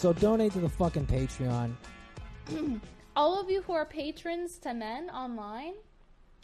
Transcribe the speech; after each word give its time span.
Yeah. 0.00 0.02
So 0.02 0.12
donate 0.12 0.52
to 0.52 0.60
the 0.60 0.68
fucking 0.68 1.06
Patreon. 1.06 1.72
All 3.16 3.40
of 3.40 3.50
you 3.50 3.62
who 3.62 3.72
are 3.72 3.84
patrons 3.84 4.58
to 4.60 4.72
men 4.72 5.10
online, 5.10 5.74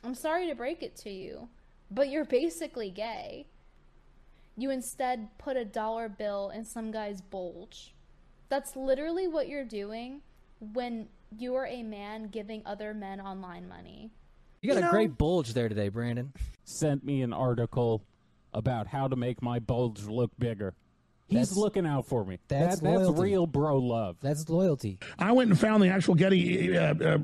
I'm 0.05 0.15
sorry 0.15 0.49
to 0.49 0.55
break 0.55 0.83
it 0.83 0.97
to 0.97 1.11
you, 1.11 1.49
but 1.91 2.09
you're 2.11 2.25
basically 2.25 2.91
gay. 2.91 3.47
You 4.57 4.71
instead 4.71 5.29
put 5.39 5.57
a 5.57 5.65
dollar 5.65 6.09
bill 6.09 6.51
in 6.55 6.65
some 6.65 6.91
guy's 6.91 7.21
bulge. 7.21 7.95
That's 8.49 8.77
literally 8.77 9.29
what 9.29 9.49
you're 9.49 9.65
doing 9.65 10.23
when 10.61 11.09
you're 11.37 11.67
a 11.67 11.83
man 11.83 12.29
giving 12.29 12.63
other 12.65 12.95
men 12.95 13.21
online 13.21 13.69
money. 13.69 14.11
You 14.63 14.69
got 14.71 14.75
You 14.75 14.79
a 14.83 14.85
know- 14.87 14.91
great 14.91 15.19
bulge 15.19 15.53
there 15.55 15.69
today, 15.69 15.89
Brandon. 15.89 16.33
Sent 16.65 17.05
me 17.05 17.23
an 17.23 17.33
article 17.33 18.03
about 18.53 18.87
how 18.87 19.09
to 19.09 19.17
make 19.17 19.43
my 19.43 19.59
bulge 19.59 20.05
look 20.05 20.31
bigger. 20.39 20.75
He's 21.29 21.49
That's- 21.49 21.57
looking 21.57 21.87
out 21.87 22.07
for 22.07 22.25
me. 22.25 22.39
that's 22.47 22.81
That- 22.81 22.99
that's 22.99 23.19
real 23.19 23.47
bro 23.47 23.79
love. 23.79 24.17
That's 24.23 24.49
loyalty. 24.49 24.99
I 25.19 25.33
went 25.33 25.51
and 25.51 25.59
found 25.59 25.83
the 25.83 25.89
actual 25.89 26.15
Getty 26.15 26.77
uh, 26.77 26.95
uh, 26.95 27.19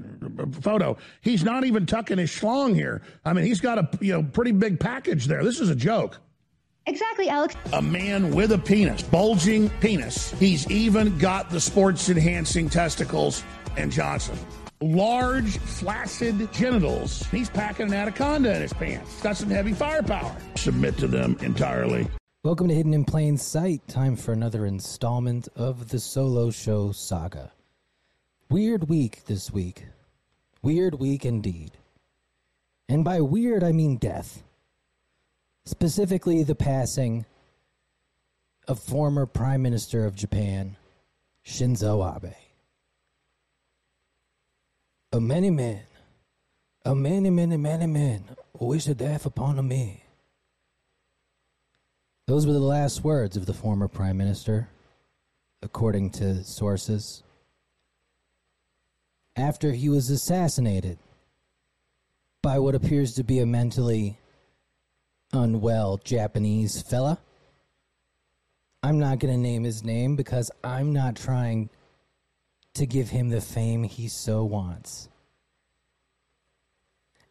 photo. 0.61 0.97
He's 1.21 1.45
not 1.45 1.65
even 1.65 1.87
tucking 1.87 2.19
his 2.19 2.31
schlong 2.31 2.75
here. 2.75 3.03
I 3.25 3.33
mean, 3.33 3.45
he's 3.45 3.61
got 3.61 3.79
a 3.79 3.89
you 4.01 4.13
know 4.13 4.23
pretty 4.25 4.53
big 4.53 4.81
package 4.81 5.27
there. 5.27 5.45
This 5.45 5.61
is 5.61 5.71
a 5.71 5.77
joke. 5.77 6.19
Exactly, 6.87 7.29
Alex. 7.29 7.55
A 7.75 7.81
man 7.81 8.35
with 8.35 8.51
a 8.51 8.59
penis, 8.59 9.03
bulging 9.03 9.71
penis. 9.81 10.33
He's 10.33 10.69
even 10.69 11.17
got 11.19 11.49
the 11.49 11.61
sports 11.61 12.09
enhancing 12.09 12.69
testicles 12.69 13.45
and 13.77 13.93
Johnson. 13.93 14.37
Large, 14.81 15.59
flaccid 15.59 16.53
genitals. 16.53 17.25
He's 17.31 17.49
packing 17.49 17.87
an 17.87 17.95
anaconda 17.95 18.53
in 18.57 18.63
his 18.63 18.73
pants. 18.73 19.23
Got 19.23 19.37
some 19.37 19.49
heavy 19.49 19.73
firepower. 19.75 20.35
Submit 20.57 20.99
to 20.99 21.07
them 21.07 21.37
entirely. 21.41 22.09
Welcome 22.45 22.67
to 22.67 22.75
Hidden 22.75 22.93
in 22.93 23.05
Plain 23.05 23.39
Sight. 23.39 23.87
Time 23.87 24.17
for 24.17 24.33
another 24.33 24.67
installment 24.67 25.47
of 25.55 25.91
the 25.91 26.01
Solo 26.01 26.51
Show 26.51 26.91
saga. 26.91 27.53
Weird 28.51 28.89
week 28.89 29.25
this 29.27 29.53
week. 29.53 29.85
Weird 30.61 30.99
week 30.99 31.25
indeed. 31.25 31.71
And 32.89 33.05
by 33.05 33.21
weird, 33.21 33.63
I 33.63 33.71
mean 33.71 33.97
death. 33.97 34.43
Specifically, 35.67 36.43
the 36.43 36.57
passing 36.57 37.27
of 38.67 38.81
former 38.81 39.25
Prime 39.25 39.63
Minister 39.63 40.05
of 40.05 40.17
Japan, 40.17 40.77
Shinzo 41.47 42.03
Abe. 42.17 42.35
A 45.13 45.21
many 45.21 45.51
man, 45.51 45.85
a 46.85 46.97
many, 46.97 47.31
many, 47.31 47.57
many 47.57 47.87
men 47.87 48.25
wish 48.59 48.89
a 48.89 48.97
death 48.97 49.27
upon 49.27 49.65
me. 49.69 50.02
Those 52.33 52.47
were 52.47 52.55
the 52.55 52.61
last 52.61 53.05
words 53.05 53.37
of 53.37 53.45
the 53.45 53.53
former 53.53 53.89
prime 53.89 54.17
minister, 54.17 54.71
according 55.61 56.13
to 56.13 56.43
sources. 56.45 57.23
After 59.37 59.73
he 59.73 59.91
was 59.91 60.09
assassinated 60.09 60.97
by 62.41 62.59
what 62.59 62.75
appears 62.75 63.13
to 63.17 63.23
be 63.23 63.41
a 63.41 63.45
mentally 63.45 64.17
unwell 65.35 66.01
Japanese 66.05 66.81
fella. 66.81 67.19
I'm 68.83 68.99
not 68.99 69.19
going 69.19 69.35
to 69.35 69.39
name 69.39 69.65
his 69.65 69.85
name 69.85 70.17
because 70.17 70.51
I'm 70.65 70.91
not 70.95 71.17
trying 71.17 71.69
to 72.73 72.87
give 72.87 73.11
him 73.11 73.29
the 73.29 73.43
fame 73.43 73.83
he 73.83 74.09
so 74.09 74.43
wants. 74.43 75.11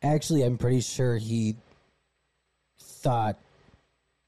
Actually, 0.04 0.44
I'm 0.44 0.60
pretty 0.60 0.82
sure 0.82 1.18
he 1.18 1.56
thought 2.80 3.40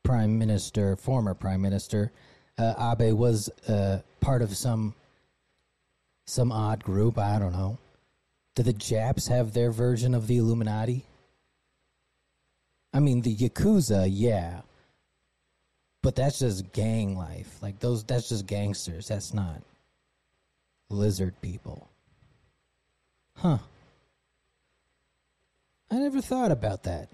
prime 0.04 0.38
minister, 0.38 0.96
former 0.96 1.34
prime 1.34 1.62
minister 1.62 2.12
uh, 2.58 2.96
Abe 3.00 3.14
was 3.14 3.50
uh, 3.68 4.00
part 4.20 4.42
of 4.42 4.56
some 4.56 4.94
some 6.26 6.52
odd 6.52 6.84
group. 6.84 7.18
I 7.18 7.40
don't 7.40 7.52
know. 7.52 7.78
Do 8.56 8.64
the 8.64 8.74
Japs 8.74 9.28
have 9.28 9.54
their 9.54 9.72
version 9.72 10.14
of 10.14 10.28
the 10.28 10.38
Illuminati? 10.38 11.06
I 12.94 13.00
mean, 13.00 13.22
the 13.22 13.36
Yakuza, 13.36 14.08
yeah, 14.10 14.62
but 16.02 16.16
that's 16.16 16.40
just 16.40 16.72
gang 16.72 17.18
life. 17.18 17.58
Like 17.62 17.80
those, 17.80 18.04
that's 18.04 18.30
just 18.30 18.46
gangsters. 18.46 19.08
That's 19.08 19.34
not 19.34 19.62
lizard 20.90 21.34
people. 21.42 21.90
Huh. 23.36 23.58
I 25.90 25.96
never 25.96 26.22
thought 26.22 26.52
about 26.52 26.84
that. 26.84 27.10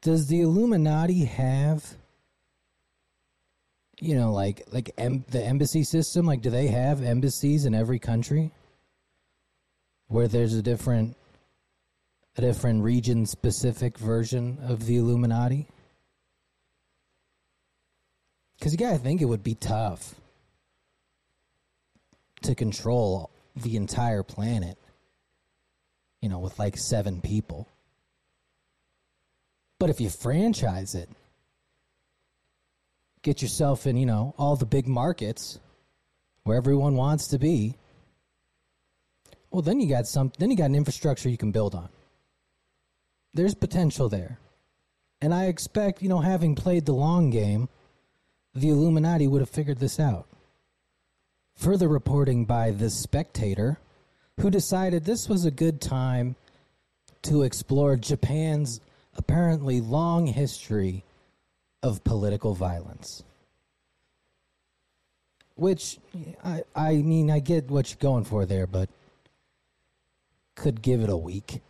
Does 0.00 0.26
the 0.26 0.40
Illuminati 0.40 1.26
have 1.26 1.96
you 4.00 4.14
know 4.14 4.32
like 4.32 4.62
like 4.72 4.90
em- 4.98 5.24
the 5.30 5.42
embassy 5.42 5.84
system 5.84 6.26
like 6.26 6.40
do 6.40 6.50
they 6.50 6.68
have 6.68 7.02
embassies 7.02 7.64
in 7.64 7.74
every 7.74 7.98
country? 7.98 8.52
Where 10.08 10.28
there's 10.28 10.54
a 10.54 10.62
different 10.62 11.16
a 12.36 12.40
different 12.40 12.82
region 12.82 13.26
specific 13.26 13.98
version 13.98 14.58
of 14.62 14.86
the 14.86 14.96
Illuminati? 14.96 15.68
Cuz 18.60 18.72
you 18.72 18.78
got 18.78 18.92
to 18.92 18.98
think 18.98 19.20
it 19.20 19.26
would 19.26 19.42
be 19.42 19.54
tough 19.54 20.14
to 22.42 22.54
control 22.54 23.30
the 23.56 23.76
entire 23.76 24.22
planet 24.22 24.78
you 26.20 26.28
know 26.28 26.38
with 26.38 26.58
like 26.58 26.76
7 26.78 27.20
people. 27.20 27.68
But 29.78 29.90
if 29.90 30.00
you 30.00 30.08
franchise 30.08 30.94
it 30.94 31.10
get 33.24 33.42
yourself 33.42 33.86
in, 33.88 33.96
you 33.96 34.06
know, 34.06 34.34
all 34.38 34.54
the 34.54 34.66
big 34.66 34.86
markets 34.86 35.58
where 36.44 36.56
everyone 36.56 36.94
wants 36.94 37.26
to 37.28 37.38
be. 37.38 37.74
Well, 39.50 39.62
then 39.62 39.80
you 39.80 39.88
got 39.88 40.06
some 40.06 40.30
then 40.38 40.50
you 40.50 40.56
got 40.56 40.66
an 40.66 40.74
infrastructure 40.76 41.28
you 41.28 41.38
can 41.38 41.50
build 41.50 41.74
on. 41.74 41.88
There's 43.32 43.54
potential 43.54 44.08
there. 44.08 44.38
And 45.20 45.32
I 45.32 45.46
expect, 45.46 46.02
you 46.02 46.08
know, 46.08 46.20
having 46.20 46.54
played 46.54 46.84
the 46.84 46.92
long 46.92 47.30
game, 47.30 47.68
the 48.54 48.68
Illuminati 48.68 49.26
would 49.26 49.40
have 49.40 49.48
figured 49.48 49.78
this 49.78 49.98
out. 49.98 50.26
Further 51.56 51.88
reporting 51.88 52.44
by 52.44 52.72
The 52.72 52.90
Spectator, 52.90 53.78
who 54.40 54.50
decided 54.50 55.04
this 55.04 55.28
was 55.28 55.44
a 55.44 55.50
good 55.50 55.80
time 55.80 56.36
to 57.22 57.42
explore 57.42 57.96
Japan's 57.96 58.80
apparently 59.16 59.80
long 59.80 60.26
history 60.26 61.04
of 61.84 62.02
political 62.02 62.54
violence. 62.54 63.22
Which 65.54 65.98
I 66.42 66.62
I 66.74 66.94
mean 66.96 67.30
I 67.30 67.38
get 67.38 67.70
what 67.70 67.90
you're 67.90 68.10
going 68.10 68.24
for 68.24 68.46
there, 68.46 68.66
but 68.66 68.88
could 70.56 70.82
give 70.82 71.00
it 71.02 71.10
a 71.10 71.16
week. 71.16 71.60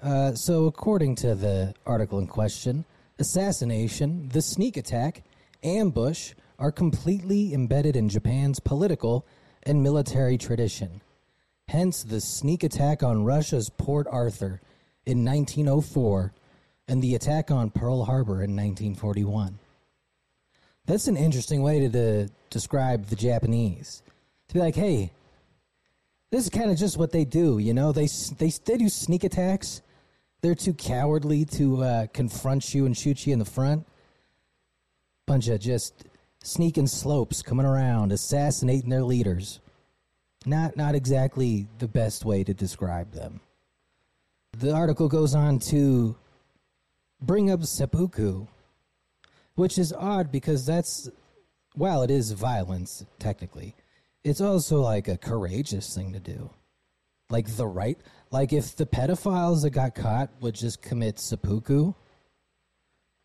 Uh, 0.00 0.34
so 0.34 0.66
according 0.66 1.14
to 1.16 1.34
the 1.34 1.74
article 1.86 2.18
in 2.18 2.26
question, 2.26 2.84
assassination, 3.18 4.28
the 4.28 4.42
sneak 4.42 4.76
attack, 4.76 5.22
ambush 5.64 6.34
are 6.58 6.70
completely 6.70 7.54
embedded 7.54 7.96
in 7.96 8.08
Japan's 8.08 8.60
political 8.60 9.24
and 9.62 9.82
military 9.82 10.36
tradition. 10.36 11.00
Hence 11.68 12.02
the 12.02 12.20
sneak 12.20 12.62
attack 12.62 13.02
on 13.02 13.24
Russia's 13.24 13.70
Port 13.70 14.06
Arthur 14.10 14.60
in 15.06 15.24
1904 15.24 16.32
and 16.88 17.02
the 17.02 17.14
attack 17.14 17.50
on 17.50 17.70
Pearl 17.70 18.04
Harbor 18.04 18.42
in 18.42 18.54
1941. 18.54 19.58
That's 20.86 21.08
an 21.08 21.16
interesting 21.16 21.62
way 21.62 21.80
to 21.80 21.88
de- 21.88 22.28
describe 22.50 23.06
the 23.06 23.16
Japanese. 23.16 24.02
To 24.48 24.54
be 24.54 24.60
like, 24.60 24.76
hey, 24.76 25.10
this 26.30 26.44
is 26.44 26.50
kind 26.50 26.70
of 26.70 26.78
just 26.78 26.96
what 26.96 27.12
they 27.12 27.24
do, 27.24 27.58
you 27.58 27.74
know? 27.74 27.92
They, 27.92 28.06
they, 28.38 28.50
they 28.64 28.76
do 28.76 28.88
sneak 28.88 29.24
attacks. 29.24 29.82
They're 30.42 30.54
too 30.54 30.74
cowardly 30.74 31.44
to 31.46 31.82
uh, 31.82 32.06
confront 32.12 32.72
you 32.72 32.86
and 32.86 32.96
shoot 32.96 33.26
you 33.26 33.32
in 33.32 33.38
the 33.40 33.44
front. 33.44 33.86
Bunch 35.26 35.48
of 35.48 35.60
just 35.60 36.04
sneaking 36.42 36.86
slopes 36.86 37.42
coming 37.42 37.66
around, 37.66 38.12
assassinating 38.12 38.90
their 38.90 39.02
leaders. 39.02 39.58
Not, 40.44 40.76
not 40.76 40.94
exactly 40.94 41.66
the 41.78 41.88
best 41.88 42.24
way 42.24 42.44
to 42.44 42.54
describe 42.54 43.10
them. 43.10 43.40
The 44.56 44.72
article 44.72 45.08
goes 45.08 45.34
on 45.34 45.58
to 45.70 46.14
bring 47.20 47.50
up 47.50 47.64
seppuku, 47.64 48.46
which 49.54 49.78
is 49.78 49.92
odd 49.92 50.30
because 50.30 50.66
that's, 50.66 51.08
while 51.74 52.02
it 52.02 52.10
is 52.10 52.32
violence, 52.32 53.04
technically, 53.18 53.74
it's 54.24 54.40
also 54.40 54.80
like 54.80 55.08
a 55.08 55.16
courageous 55.16 55.94
thing 55.94 56.12
to 56.12 56.20
do. 56.20 56.50
Like 57.30 57.56
the 57.56 57.66
right, 57.66 57.98
like 58.30 58.52
if 58.52 58.76
the 58.76 58.86
pedophiles 58.86 59.62
that 59.62 59.70
got 59.70 59.94
caught 59.94 60.30
would 60.40 60.54
just 60.54 60.82
commit 60.82 61.18
seppuku 61.18 61.92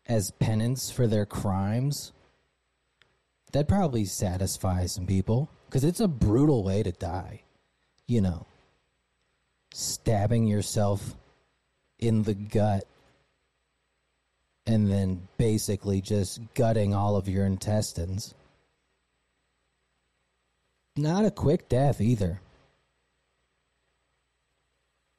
as 0.06 0.32
penance 0.32 0.90
for 0.90 1.06
their 1.06 1.26
crimes, 1.26 2.12
that'd 3.52 3.68
probably 3.68 4.04
satisfy 4.04 4.86
some 4.86 5.06
people 5.06 5.48
because 5.66 5.84
it's 5.84 6.00
a 6.00 6.08
brutal 6.08 6.64
way 6.64 6.82
to 6.82 6.92
die, 6.92 7.42
you 8.06 8.20
know, 8.20 8.46
stabbing 9.72 10.46
yourself 10.46 11.14
in 11.98 12.24
the 12.24 12.34
gut 12.34 12.84
and 14.66 14.90
then 14.90 15.26
basically 15.38 16.00
just 16.00 16.40
gutting 16.54 16.94
all 16.94 17.16
of 17.16 17.28
your 17.28 17.44
intestines. 17.44 18.34
not 20.96 21.24
a 21.24 21.30
quick 21.30 21.68
death 21.68 22.00
either. 22.00 22.40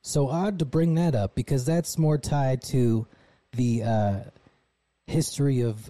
So 0.04 0.28
odd 0.30 0.60
to 0.60 0.66
bring 0.66 0.96
that 0.96 1.16
up 1.16 1.34
because 1.34 1.66
that's 1.66 1.98
more 1.98 2.18
tied 2.18 2.62
to 2.64 3.08
the 3.54 3.84
uh, 3.84 4.20
history 5.08 5.62
of 5.62 5.90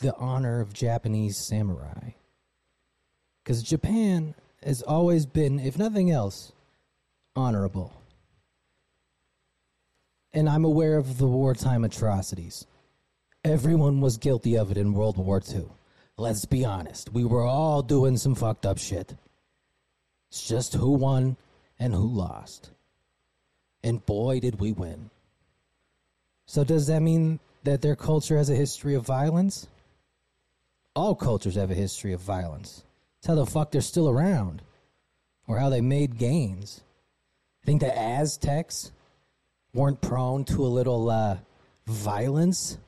the 0.00 0.14
honor 0.16 0.60
of 0.60 0.72
Japanese 0.72 1.38
samurai. 1.38 2.10
Because 3.42 3.62
Japan 3.62 4.34
has 4.64 4.82
always 4.82 5.26
been, 5.26 5.58
if 5.60 5.78
nothing 5.78 6.10
else, 6.10 6.52
honorable. 7.36 7.99
And 10.32 10.48
I'm 10.48 10.64
aware 10.64 10.96
of 10.96 11.18
the 11.18 11.26
wartime 11.26 11.84
atrocities. 11.84 12.66
Everyone 13.44 14.00
was 14.00 14.16
guilty 14.16 14.56
of 14.56 14.70
it 14.70 14.76
in 14.76 14.92
World 14.92 15.16
War 15.16 15.42
II. 15.46 15.66
Let's 16.16 16.44
be 16.44 16.64
honest. 16.64 17.12
We 17.12 17.24
were 17.24 17.44
all 17.44 17.82
doing 17.82 18.16
some 18.16 18.34
fucked 18.34 18.66
up 18.66 18.78
shit. 18.78 19.14
It's 20.28 20.46
just 20.46 20.74
who 20.74 20.90
won 20.90 21.36
and 21.78 21.94
who 21.94 22.06
lost. 22.06 22.70
And 23.82 24.04
boy, 24.04 24.40
did 24.40 24.60
we 24.60 24.72
win. 24.72 25.10
So, 26.46 26.64
does 26.64 26.86
that 26.88 27.00
mean 27.00 27.40
that 27.64 27.80
their 27.80 27.96
culture 27.96 28.36
has 28.36 28.50
a 28.50 28.54
history 28.54 28.94
of 28.94 29.06
violence? 29.06 29.66
All 30.94 31.14
cultures 31.14 31.54
have 31.54 31.70
a 31.70 31.74
history 31.74 32.12
of 32.12 32.20
violence. 32.20 32.84
It's 33.18 33.26
how 33.26 33.34
the 33.34 33.46
fuck 33.46 33.70
they're 33.70 33.80
still 33.80 34.08
around, 34.08 34.62
or 35.46 35.58
how 35.58 35.70
they 35.70 35.80
made 35.80 36.18
gains. 36.18 36.82
I 37.62 37.66
think 37.66 37.80
the 37.80 37.96
Aztecs 37.96 38.92
weren't 39.72 40.00
prone 40.00 40.44
to 40.44 40.64
a 40.64 40.68
little 40.68 41.10
uh, 41.10 41.38
violence. 41.86 42.78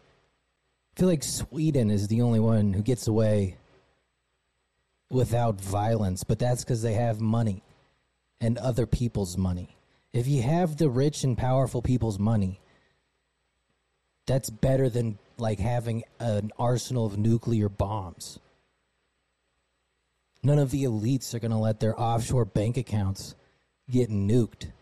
I 0.96 1.00
feel 1.00 1.08
like 1.08 1.22
Sweden 1.22 1.90
is 1.90 2.08
the 2.08 2.22
only 2.22 2.40
one 2.40 2.72
who 2.72 2.82
gets 2.82 3.06
away 3.06 3.56
without 5.10 5.60
violence, 5.60 6.24
but 6.24 6.38
that's 6.38 6.64
because 6.64 6.82
they 6.82 6.94
have 6.94 7.20
money 7.20 7.62
and 8.40 8.58
other 8.58 8.86
people's 8.86 9.36
money. 9.36 9.76
If 10.12 10.26
you 10.26 10.42
have 10.42 10.76
the 10.76 10.90
rich 10.90 11.24
and 11.24 11.38
powerful 11.38 11.80
people's 11.80 12.18
money, 12.18 12.60
that's 14.26 14.50
better 14.50 14.88
than 14.88 15.18
like 15.38 15.58
having 15.58 16.04
an 16.20 16.50
arsenal 16.58 17.06
of 17.06 17.18
nuclear 17.18 17.68
bombs. 17.68 18.38
None 20.42 20.58
of 20.58 20.70
the 20.70 20.84
elites 20.84 21.34
are 21.34 21.38
going 21.38 21.52
to 21.52 21.56
let 21.56 21.80
their 21.80 21.98
offshore 21.98 22.44
bank 22.44 22.76
accounts 22.76 23.34
get 23.90 24.10
nuked. 24.10 24.72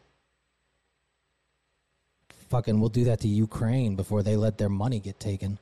Fucking, 2.50 2.80
we'll 2.80 2.88
do 2.88 3.04
that 3.04 3.20
to 3.20 3.28
Ukraine 3.28 3.94
before 3.94 4.24
they 4.24 4.36
let 4.36 4.58
their 4.58 4.68
money 4.68 4.98
get 4.98 5.20
taken. 5.20 5.58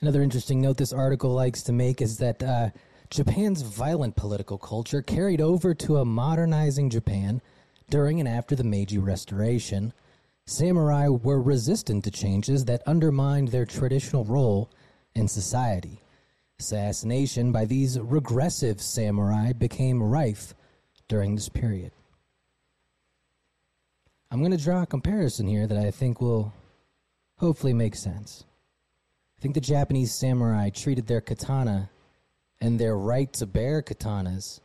Another 0.00 0.22
interesting 0.22 0.60
note 0.60 0.76
this 0.76 0.92
article 0.92 1.30
likes 1.30 1.62
to 1.62 1.72
make 1.72 2.02
is 2.02 2.18
that 2.18 2.42
uh, 2.42 2.70
Japan's 3.10 3.62
violent 3.62 4.16
political 4.16 4.58
culture 4.58 5.02
carried 5.02 5.40
over 5.40 5.72
to 5.74 5.98
a 5.98 6.04
modernizing 6.04 6.90
Japan 6.90 7.40
during 7.90 8.18
and 8.18 8.28
after 8.28 8.56
the 8.56 8.64
Meiji 8.64 8.98
Restoration. 8.98 9.92
Samurai 10.46 11.08
were 11.08 11.40
resistant 11.40 12.02
to 12.04 12.10
changes 12.10 12.64
that 12.64 12.82
undermined 12.86 13.48
their 13.48 13.66
traditional 13.66 14.24
role 14.24 14.68
in 15.14 15.28
society. 15.28 16.02
Assassination 16.58 17.52
by 17.52 17.64
these 17.64 18.00
regressive 18.00 18.80
samurai 18.80 19.52
became 19.52 20.02
rife 20.02 20.54
during 21.06 21.36
this 21.36 21.48
period. 21.48 21.92
I'm 24.30 24.40
going 24.40 24.52
to 24.52 24.62
draw 24.62 24.82
a 24.82 24.86
comparison 24.86 25.46
here 25.46 25.66
that 25.66 25.78
I 25.78 25.90
think 25.90 26.20
will 26.20 26.52
hopefully 27.38 27.72
make 27.72 27.94
sense. 27.94 28.44
I 29.38 29.42
think 29.42 29.54
the 29.54 29.60
Japanese 29.60 30.12
samurai 30.12 30.70
treated 30.70 31.06
their 31.06 31.20
katana 31.20 31.90
and 32.60 32.78
their 32.78 32.96
right 32.96 33.32
to 33.34 33.46
bear 33.46 33.82
katanas 33.82 34.60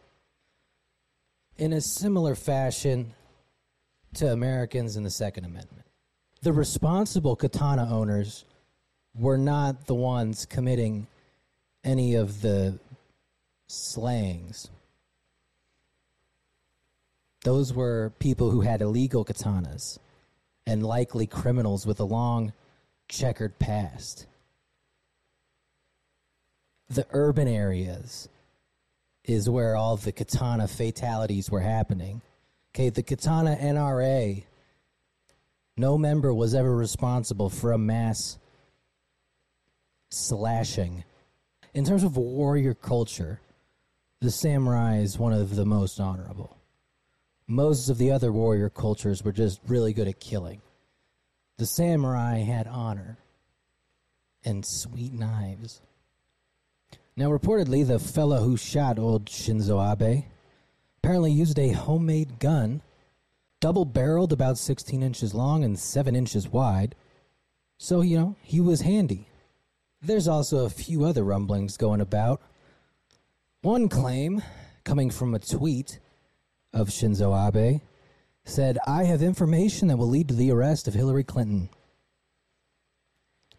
in 1.58 1.74
a 1.74 1.82
similar 1.82 2.36
fashion 2.36 3.14
to 4.16 4.32
Americans 4.32 4.98
in 4.98 5.04
the 5.04 5.10
Second 5.10 5.46
Amendment. 5.46 5.86
The 6.42 6.52
responsible 6.52 7.36
katana 7.36 7.88
owners 7.90 8.44
were 9.16 9.38
not 9.38 9.86
the 9.86 9.96
ones 9.96 10.46
committing 10.46 11.08
any 11.84 12.16
of 12.16 12.42
the 12.42 12.80
slayings. 13.68 14.70
Those 17.44 17.74
were 17.74 18.14
people 18.20 18.52
who 18.52 18.62
had 18.62 18.82
illegal 18.82 19.26
katanas 19.26 20.00
and 20.66 20.86
likely 20.86 21.28
criminals 21.28 21.86
with 21.86 22.00
a 22.00 22.06
long, 22.06 22.54
checkered 23.10 23.60
past 23.60 24.28
the 26.94 27.06
urban 27.12 27.48
areas 27.48 28.30
is 29.24 29.50
where 29.50 29.76
all 29.76 29.98
the 29.98 30.12
katana 30.12 30.68
fatalities 30.68 31.50
were 31.50 31.62
happening. 31.62 32.22
Okay, 32.74 32.90
the 32.90 33.04
katana 33.04 33.56
NRA, 33.60 34.44
no 35.78 35.98
member 35.98 36.34
was 36.34 36.54
ever 36.54 36.76
responsible 36.76 37.50
for 37.50 37.72
a 37.72 37.78
mass 37.78 38.38
slashing. 40.12 41.04
In 41.74 41.86
terms 41.86 42.04
of 42.04 42.18
warrior 42.18 42.74
culture, 42.74 43.40
the 44.20 44.32
samurai 44.32 44.98
is 44.98 45.18
one 45.18 45.34
of 45.34 45.56
the 45.56 45.66
most 45.66 46.00
honorable. 46.00 46.58
Most 47.54 47.88
of 47.88 48.00
the 48.00 48.10
other 48.10 48.32
warrior 48.32 48.68
cultures 48.68 49.24
were 49.24 49.32
just 49.32 49.60
really 49.68 49.94
good 49.94 50.08
at 50.08 50.20
killing. 50.20 50.60
The 51.60 51.68
samurai 51.68 52.40
had 52.40 52.66
honor 52.66 53.20
and 54.44 54.66
sweet 54.66 55.14
knives. 55.14 55.80
Now, 57.16 57.30
reportedly, 57.30 57.86
the 57.86 58.00
fellow 58.00 58.40
who 58.40 58.58
shot 58.58 58.98
old 58.98 59.26
Shinzo 59.26 59.78
Abe 59.80 60.24
apparently 60.98 61.32
used 61.32 61.60
a 61.60 61.74
homemade 61.74 62.40
gun, 62.40 62.82
double 63.60 63.86
barreled, 63.86 64.34
about 64.34 64.58
16 64.58 65.04
inches 65.04 65.36
long 65.36 65.64
and 65.64 65.78
7 65.78 66.16
inches 66.16 66.50
wide. 66.50 66.96
So, 67.78 68.02
you 68.02 68.18
know, 68.18 68.36
he 68.42 68.62
was 68.62 68.82
handy. 68.82 69.28
There's 70.02 70.28
also 70.28 70.66
a 70.66 70.72
few 70.72 71.06
other 71.06 71.24
rumblings 71.24 71.78
going 71.78 72.02
about. 72.02 72.42
One 73.62 73.90
claim, 73.90 74.42
coming 74.84 75.12
from 75.12 75.36
a 75.36 75.40
tweet 75.40 76.00
of 76.74 76.90
Shinzo 76.90 77.34
Abe, 77.36 77.82
said, 78.46 78.78
I 78.86 79.04
have 79.06 79.22
information 79.22 79.88
that 79.88 79.98
will 79.98 80.10
lead 80.10 80.28
to 80.30 80.34
the 80.34 80.52
arrest 80.52 80.88
of 80.88 80.94
Hillary 80.94 81.24
Clinton. 81.24 81.70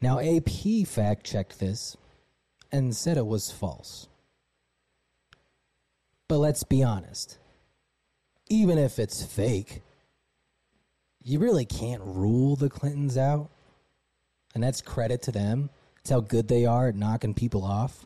Now, 0.00 0.18
AP 0.20 0.86
fact 0.86 1.24
checked 1.24 1.58
this 1.58 1.96
and 2.70 2.94
said 2.94 3.16
it 3.16 3.26
was 3.26 3.50
false. 3.50 4.08
But 6.28 6.38
let's 6.38 6.64
be 6.64 6.82
honest. 6.82 7.38
Even 8.48 8.78
if 8.78 8.98
it's 8.98 9.22
fake, 9.22 9.80
you 11.22 11.38
really 11.38 11.64
can't 11.64 12.02
rule 12.04 12.56
the 12.56 12.68
Clintons 12.68 13.16
out. 13.16 13.48
And 14.54 14.62
that's 14.62 14.82
credit 14.82 15.22
to 15.22 15.32
them. 15.32 15.70
It's 16.00 16.10
how 16.10 16.20
good 16.20 16.48
they 16.48 16.66
are 16.66 16.88
at 16.88 16.94
knocking 16.94 17.34
people 17.34 17.64
off. 17.64 18.04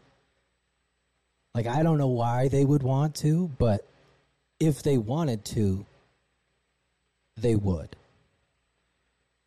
Like, 1.55 1.67
I 1.67 1.83
don't 1.83 1.99
know 1.99 2.09
why 2.09 2.49
they 2.49 2.65
would 2.65 2.83
want 2.83 3.17
to, 3.17 3.51
but 3.59 3.85
if 4.61 4.83
they 4.83 4.99
wanted 4.99 5.45
to, 5.47 5.87
they 7.37 7.55
would. 7.55 7.97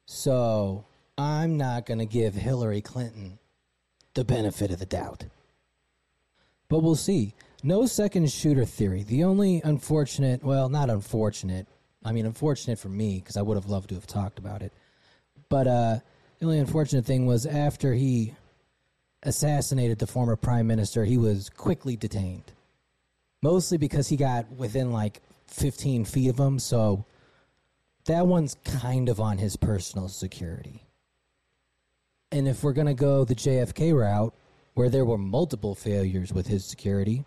So, 0.05 0.85
I'm 1.17 1.57
not 1.57 1.85
going 1.85 1.99
to 1.99 2.05
give 2.05 2.33
Hillary 2.33 2.81
Clinton 2.81 3.37
the 4.13 4.25
benefit 4.25 4.71
of 4.71 4.79
the 4.79 4.85
doubt. 4.85 5.25
But 6.67 6.79
we'll 6.79 6.95
see. 6.95 7.33
No 7.63 7.85
second 7.85 8.31
shooter 8.31 8.65
theory. 8.65 9.03
The 9.03 9.23
only 9.23 9.61
unfortunate, 9.63 10.43
well, 10.43 10.69
not 10.69 10.89
unfortunate. 10.89 11.67
I 12.03 12.11
mean, 12.11 12.25
unfortunate 12.25 12.79
for 12.79 12.89
me 12.89 13.19
because 13.19 13.37
I 13.37 13.41
would 13.41 13.55
have 13.55 13.69
loved 13.69 13.89
to 13.89 13.95
have 13.95 14.07
talked 14.07 14.39
about 14.39 14.61
it. 14.61 14.73
But 15.49 15.67
uh, 15.67 15.99
the 16.39 16.45
only 16.45 16.59
unfortunate 16.59 17.05
thing 17.05 17.25
was 17.25 17.45
after 17.45 17.93
he 17.93 18.33
assassinated 19.23 19.99
the 19.99 20.07
former 20.07 20.35
prime 20.35 20.65
minister, 20.65 21.05
he 21.05 21.17
was 21.17 21.49
quickly 21.49 21.95
detained. 21.95 22.51
Mostly 23.41 23.77
because 23.77 24.07
he 24.07 24.17
got 24.17 24.51
within 24.51 24.91
like 24.91 25.21
15 25.47 26.05
feet 26.05 26.29
of 26.29 26.39
him. 26.39 26.59
So 26.59 27.05
that 28.05 28.27
one's 28.27 28.55
kind 28.63 29.09
of 29.09 29.19
on 29.19 29.37
his 29.37 29.55
personal 29.55 30.07
security. 30.07 30.85
And 32.31 32.47
if 32.47 32.63
we're 32.63 32.73
going 32.73 32.87
to 32.87 32.93
go 32.93 33.25
the 33.25 33.35
JFK 33.35 33.93
route, 33.93 34.33
where 34.73 34.89
there 34.89 35.05
were 35.05 35.17
multiple 35.17 35.75
failures 35.75 36.31
with 36.31 36.47
his 36.47 36.63
security, 36.63 37.25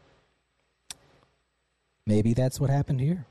maybe 2.06 2.32
that's 2.32 2.58
what 2.58 2.70
happened 2.70 3.00
here. 3.00 3.26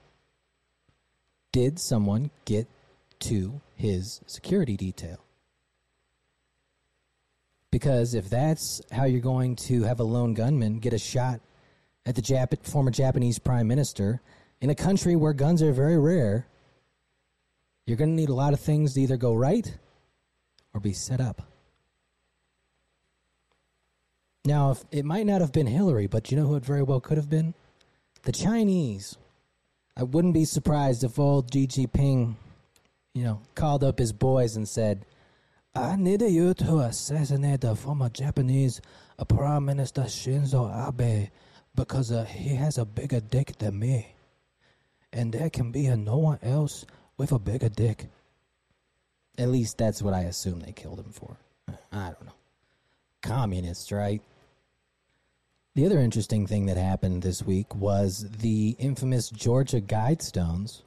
Did 1.51 1.79
someone 1.79 2.29
get 2.45 2.67
to 3.21 3.61
his 3.75 4.21
security 4.27 4.77
detail? 4.77 5.19
Because 7.71 8.13
if 8.13 8.29
that's 8.29 8.81
how 8.91 9.05
you're 9.05 9.19
going 9.19 9.55
to 9.55 9.83
have 9.83 9.99
a 9.99 10.03
lone 10.03 10.35
gunman 10.35 10.77
get 10.77 10.93
a 10.93 10.99
shot 10.99 11.39
at 12.05 12.15
the 12.15 12.21
Jap- 12.21 12.65
former 12.65 12.91
Japanese 12.91 13.39
prime 13.39 13.67
minister 13.67 14.21
in 14.61 14.69
a 14.69 14.75
country 14.75 15.15
where 15.15 15.33
guns 15.33 15.61
are 15.61 15.73
very 15.73 15.97
rare, 15.97 16.47
you're 17.85 17.97
going 17.97 18.09
to 18.09 18.15
need 18.15 18.29
a 18.29 18.33
lot 18.33 18.53
of 18.53 18.59
things 18.59 18.93
to 18.93 19.01
either 19.01 19.17
go 19.17 19.33
right 19.33 19.77
or 20.73 20.79
be 20.79 20.93
set 20.93 21.19
up. 21.19 21.41
Now, 24.45 24.71
if, 24.71 24.83
it 24.91 25.05
might 25.05 25.25
not 25.25 25.41
have 25.41 25.51
been 25.51 25.67
Hillary, 25.67 26.07
but 26.07 26.31
you 26.31 26.37
know 26.37 26.47
who 26.47 26.55
it 26.55 26.65
very 26.65 26.83
well 26.83 26.99
could 26.99 27.17
have 27.17 27.29
been? 27.29 27.53
The 28.23 28.31
Chinese. 28.31 29.17
I 29.95 30.03
wouldn't 30.03 30.33
be 30.33 30.45
surprised 30.45 31.03
if 31.03 31.19
old 31.19 31.53
Xi 31.53 31.67
Jinping, 31.67 32.35
you 33.13 33.23
know, 33.23 33.41
called 33.55 33.83
up 33.83 33.99
his 33.99 34.11
boys 34.11 34.55
and 34.55 34.67
said, 34.67 35.05
I 35.75 35.95
need 35.95 36.21
you 36.21 36.53
to 36.53 36.79
assassinate 36.79 37.61
the 37.61 37.75
former 37.75 38.09
Japanese 38.09 38.81
Prime 39.27 39.65
Minister 39.65 40.03
Shinzo 40.03 40.69
Abe 40.87 41.29
because 41.75 42.11
uh, 42.11 42.23
he 42.25 42.55
has 42.55 42.77
a 42.77 42.85
bigger 42.85 43.19
dick 43.19 43.57
than 43.57 43.79
me. 43.79 44.07
And 45.11 45.31
there 45.31 45.49
can 45.49 45.71
be 45.71 45.87
a 45.87 45.95
no 45.95 46.17
one 46.17 46.39
else 46.41 46.85
with 47.17 47.31
a 47.31 47.39
bigger 47.39 47.69
dick. 47.69 48.07
At 49.37 49.49
least 49.49 49.77
that's 49.77 50.01
what 50.01 50.13
I 50.13 50.21
assume 50.21 50.59
they 50.59 50.71
killed 50.71 50.99
him 50.99 51.11
for. 51.11 51.37
I 51.91 52.05
don't 52.05 52.25
know. 52.25 52.33
Communists, 53.21 53.91
right? 53.91 54.21
The 55.75 55.85
other 55.85 55.99
interesting 55.99 56.45
thing 56.45 56.67
that 56.67 56.77
happened 56.77 57.23
this 57.23 57.41
week 57.41 57.73
was 57.73 58.27
the 58.29 58.75
infamous 58.77 59.29
Georgia 59.29 59.81
Guidestones 59.81 60.83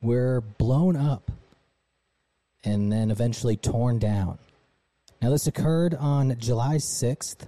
were 0.00 0.40
blown 0.40 0.96
up 0.96 1.30
and 2.64 2.90
then 2.90 3.10
eventually 3.10 3.56
torn 3.56 3.98
down. 3.98 4.38
Now, 5.20 5.30
this 5.30 5.46
occurred 5.46 5.94
on 5.94 6.36
July 6.38 6.76
6th, 6.76 7.46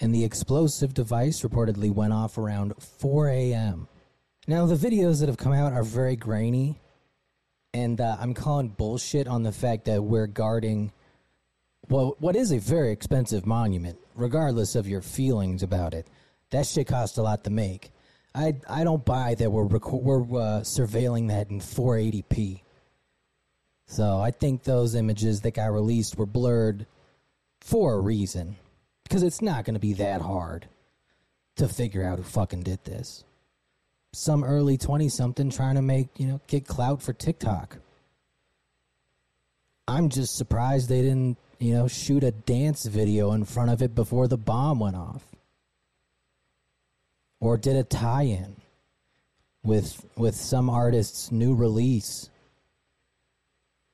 and 0.00 0.14
the 0.14 0.24
explosive 0.24 0.94
device 0.94 1.42
reportedly 1.42 1.92
went 1.92 2.12
off 2.12 2.38
around 2.38 2.74
4 2.80 3.28
a.m. 3.28 3.88
Now, 4.46 4.66
the 4.66 4.74
videos 4.76 5.20
that 5.20 5.28
have 5.28 5.38
come 5.38 5.52
out 5.52 5.72
are 5.72 5.82
very 5.82 6.16
grainy, 6.16 6.80
and 7.72 8.00
uh, 8.00 8.16
I'm 8.20 8.34
calling 8.34 8.68
bullshit 8.68 9.26
on 9.26 9.42
the 9.42 9.52
fact 9.52 9.86
that 9.86 10.02
we're 10.02 10.26
guarding 10.26 10.92
well, 11.88 12.16
what 12.18 12.34
is 12.34 12.52
a 12.52 12.58
very 12.58 12.90
expensive 12.90 13.46
monument, 13.46 13.98
regardless 14.16 14.74
of 14.74 14.88
your 14.88 15.02
feelings 15.02 15.62
about 15.62 15.94
it. 15.94 16.08
That 16.50 16.66
shit 16.66 16.88
costs 16.88 17.16
a 17.18 17.22
lot 17.22 17.44
to 17.44 17.50
make. 17.50 17.92
I 18.34 18.56
I 18.68 18.84
don't 18.84 19.04
buy 19.04 19.34
that 19.36 19.50
we're 19.50 19.66
we're 19.66 20.22
uh, 20.22 20.60
surveilling 20.60 21.28
that 21.28 21.50
in 21.50 21.60
480p. 21.60 22.62
So 23.86 24.18
I 24.20 24.32
think 24.32 24.64
those 24.64 24.94
images 24.94 25.40
that 25.42 25.54
got 25.54 25.72
released 25.72 26.18
were 26.18 26.26
blurred 26.26 26.86
for 27.60 27.94
a 27.94 28.00
reason, 28.00 28.56
because 29.08 29.22
it's 29.22 29.40
not 29.40 29.64
going 29.64 29.74
to 29.74 29.80
be 29.80 29.92
that 29.92 30.20
hard 30.20 30.66
to 31.54 31.68
figure 31.68 32.04
out 32.04 32.18
who 32.18 32.24
fucking 32.24 32.64
did 32.64 32.82
this. 32.84 33.22
Some 34.12 34.42
early 34.42 34.76
20 34.76 35.08
something 35.08 35.48
trying 35.48 35.76
to 35.76 35.82
make, 35.82 36.08
you 36.18 36.26
know, 36.26 36.40
get 36.48 36.66
clout 36.66 37.02
for 37.02 37.12
TikTok. 37.12 37.78
I'm 39.86 40.08
just 40.08 40.36
surprised 40.36 40.88
they 40.88 41.02
didn't, 41.02 41.38
you 41.60 41.72
know, 41.72 41.86
shoot 41.86 42.24
a 42.24 42.32
dance 42.32 42.86
video 42.86 43.30
in 43.30 43.44
front 43.44 43.70
of 43.70 43.80
it 43.80 43.94
before 43.94 44.26
the 44.26 44.36
bomb 44.36 44.80
went 44.80 44.96
off. 44.96 45.22
Or 47.38 47.56
did 47.56 47.76
a 47.76 47.84
tie-in 47.84 48.56
with 49.62 50.04
with 50.16 50.34
some 50.34 50.68
artist's 50.68 51.30
new 51.30 51.54
release. 51.54 52.28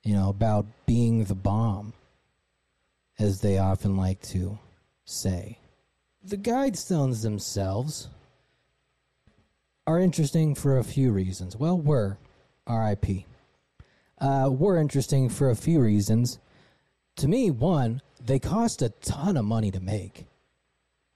You 0.04 0.14
know, 0.14 0.31
about 0.31 0.64
being 0.87 1.25
the 1.25 1.35
bomb 1.35 1.92
as 3.19 3.40
they 3.40 3.59
often 3.59 3.97
like 3.99 4.23
to 4.23 4.59
say. 5.04 5.59
The 6.23 6.37
guidestones 6.37 7.23
themselves 7.23 8.09
are 9.87 9.99
interesting 9.99 10.54
for 10.54 10.78
a 10.78 10.85
few 10.85 11.11
reasons. 11.11 11.56
Well, 11.56 11.78
were 11.78 12.18
RIP 12.68 13.25
uh, 14.23 14.49
were 14.50 14.78
interesting 14.78 15.28
for 15.28 15.50
a 15.50 15.56
few 15.56 15.80
reasons. 15.80 16.38
To 17.16 17.28
me, 17.28 17.50
one, 17.50 18.00
they 18.25 18.38
cost 18.38 18.80
a 18.80 18.90
ton 18.90 19.37
of 19.37 19.44
money 19.44 19.71
to 19.73 19.80
make 19.80 20.26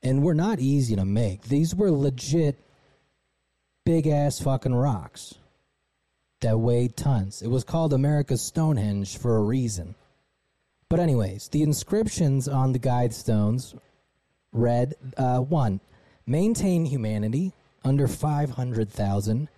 and 0.03 0.23
were 0.23 0.35
not 0.35 0.59
easy 0.59 0.97
to 0.97 1.05
make. 1.05 1.43
These 1.43 1.75
were 1.75 1.91
legit 1.91 2.59
big 3.85 4.09
ass 4.09 4.41
fucking 4.41 4.75
rocks 4.75 5.35
that 6.41 6.59
weighed 6.59 6.97
tons. 6.97 7.43
It 7.43 7.49
was 7.49 7.65
called 7.65 7.93
America's 7.93 8.43
Stonehenge 8.43 9.17
for 9.17 9.37
a 9.37 9.43
reason. 9.43 9.95
But, 10.89 11.01
anyways, 11.01 11.49
the 11.49 11.63
inscriptions 11.63 12.49
on 12.49 12.73
the 12.73 12.79
guide 12.79 13.13
stones 13.13 13.75
read 14.53 14.95
uh, 15.17 15.39
one, 15.39 15.81
maintain 16.27 16.85
humanity 16.85 17.53
under 17.85 18.07
500,000 18.09 19.49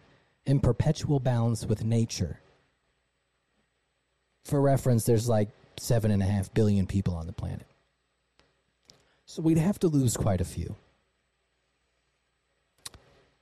in 0.47 0.61
perpetual 0.61 1.21
balance 1.21 1.67
with 1.67 1.85
nature 1.85 2.41
for 4.49 4.61
reference, 4.61 5.05
there's 5.05 5.29
like 5.29 5.51
seven 5.79 6.11
and 6.11 6.23
a 6.23 6.27
half 6.27 6.53
billion 6.55 6.87
people 6.87 7.15
on 7.15 7.27
the 7.27 7.33
planet. 7.33 7.67
So 9.27 9.43
we'd 9.43 9.59
have 9.59 9.79
to 9.81 9.89
lose 9.89 10.17
quite 10.17 10.41
a 10.41 10.45
few. 10.45 10.75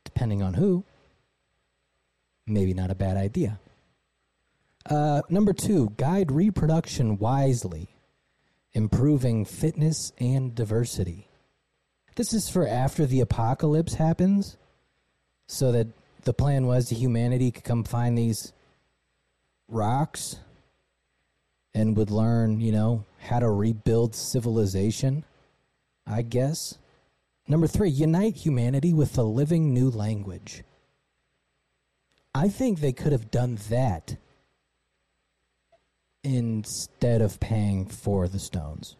Depending 0.04 0.42
on 0.42 0.54
who, 0.54 0.84
maybe 2.46 2.74
not 2.74 2.90
a 2.90 2.94
bad 2.94 3.16
idea. 3.16 3.60
Uh, 4.88 5.22
number 5.28 5.52
two, 5.52 5.92
guide 5.96 6.30
reproduction 6.30 7.18
wisely, 7.18 7.88
improving 8.72 9.44
fitness 9.44 10.12
and 10.18 10.54
diversity. 10.54 11.28
This 12.14 12.32
is 12.32 12.48
for 12.48 12.66
after 12.66 13.04
the 13.04 13.20
apocalypse 13.20 13.94
happens, 13.94 14.56
so 15.48 15.72
that 15.72 15.88
the 16.22 16.32
plan 16.32 16.66
was 16.66 16.88
that 16.88 16.96
humanity 16.96 17.50
could 17.50 17.64
come 17.64 17.84
find 17.84 18.16
these 18.16 18.52
rocks 19.68 20.36
and 21.74 21.96
would 21.96 22.10
learn, 22.10 22.60
you 22.60 22.72
know, 22.72 23.04
how 23.18 23.40
to 23.40 23.50
rebuild 23.50 24.14
civilization, 24.14 25.24
I 26.06 26.22
guess. 26.22 26.78
Number 27.48 27.66
three, 27.66 27.90
unite 27.90 28.36
humanity 28.36 28.94
with 28.94 29.18
a 29.18 29.22
living 29.22 29.74
new 29.74 29.90
language. 29.90 30.62
I 32.34 32.48
think 32.48 32.80
they 32.80 32.92
could 32.92 33.12
have 33.12 33.30
done 33.30 33.58
that 33.68 34.16
instead 36.26 37.20
of 37.22 37.38
paying 37.38 37.86
for 37.86 38.26
the 38.26 38.38
stones. 38.38 38.96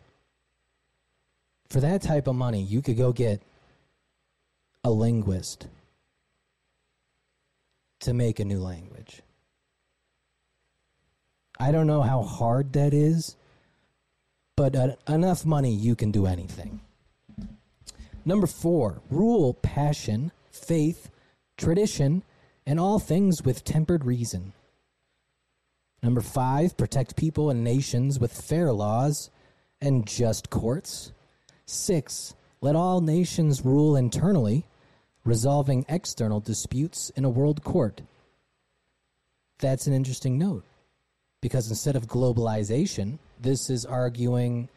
For 1.68 1.80
that 1.80 2.02
type 2.02 2.28
of 2.28 2.37
money, 2.37 2.62
you 2.62 2.80
could 2.80 2.97
go 2.97 3.12
get 3.12 3.42
a 4.85 4.90
linguist 4.90 5.66
to 8.00 8.14
make 8.14 8.38
a 8.38 8.45
new 8.45 8.61
language. 8.61 9.23
I 11.59 11.73
don't 11.73 11.88
know 11.88 12.02
how 12.02 12.23
hard 12.23 12.73
that 12.75 12.95
is, 12.95 13.37
but 14.56 14.76
uh, 14.76 14.95
enough 15.09 15.45
money 15.45 15.75
you 15.75 15.97
can 15.97 16.12
do 16.12 16.26
anything. 16.26 16.80
Number 18.25 18.47
four, 18.47 19.00
rule 19.11 19.54
passion, 19.54 20.30
faith, 20.52 21.11
tradition, 21.56 22.23
and 22.64 22.78
all 22.78 22.99
things 22.99 23.42
with 23.42 23.64
tempered 23.64 24.04
reason. 24.04 24.52
Number 26.06 26.20
five, 26.20 26.76
protect 26.76 27.16
people 27.16 27.50
and 27.50 27.64
nations 27.64 28.20
with 28.20 28.32
fair 28.32 28.72
laws 28.72 29.28
and 29.80 30.06
just 30.06 30.50
courts. 30.50 31.10
Six, 31.64 32.36
let 32.60 32.76
all 32.76 33.00
nations 33.00 33.64
rule 33.64 33.96
internally, 33.96 34.66
resolving 35.25 35.84
external 35.88 36.38
disputes 36.38 37.10
in 37.16 37.25
a 37.25 37.28
world 37.28 37.64
court. 37.64 38.02
That's 39.58 39.88
an 39.88 39.94
interesting 39.94 40.38
note 40.38 40.62
because 41.40 41.68
instead 41.68 41.96
of 41.96 42.06
globalization, 42.06 43.18
this 43.40 43.68
is 43.68 43.84
arguing 43.84 44.68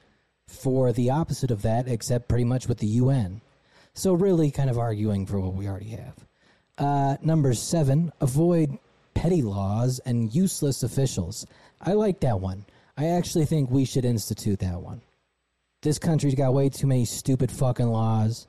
for 0.47 0.91
the 0.91 1.11
opposite 1.11 1.51
of 1.51 1.61
that, 1.61 1.87
except 1.87 2.27
pretty 2.27 2.43
much 2.43 2.67
with 2.67 2.79
the 2.79 2.97
UN. 3.03 3.41
So, 3.93 4.13
really, 4.13 4.49
kind 4.49 4.71
of 4.71 4.79
arguing 4.79 5.27
for 5.27 5.39
what 5.39 5.53
we 5.53 5.67
already 5.67 5.89
have. 5.89 6.25
Uh, 6.79 7.17
number 7.21 7.53
seven, 7.53 8.11
avoid 8.19 8.79
petty 9.19 9.41
laws 9.41 9.99
and 10.05 10.33
useless 10.33 10.81
officials. 10.81 11.45
I 11.81 11.91
like 11.91 12.21
that 12.21 12.39
one. 12.39 12.63
I 12.95 13.07
actually 13.07 13.43
think 13.43 13.69
we 13.69 13.83
should 13.83 14.05
institute 14.05 14.59
that 14.59 14.81
one. 14.81 15.01
This 15.81 15.99
country's 15.99 16.35
got 16.35 16.53
way 16.53 16.69
too 16.69 16.87
many 16.87 17.03
stupid 17.03 17.51
fucking 17.51 17.89
laws 17.89 18.47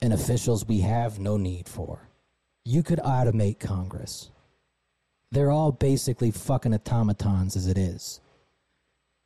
and 0.00 0.14
officials 0.14 0.66
we 0.66 0.80
have 0.80 1.18
no 1.18 1.36
need 1.36 1.68
for. 1.68 1.98
You 2.64 2.82
could 2.82 3.00
automate 3.00 3.60
Congress. 3.60 4.30
They're 5.30 5.50
all 5.50 5.70
basically 5.70 6.30
fucking 6.30 6.72
automatons 6.72 7.54
as 7.54 7.66
it 7.66 7.76
is. 7.76 8.20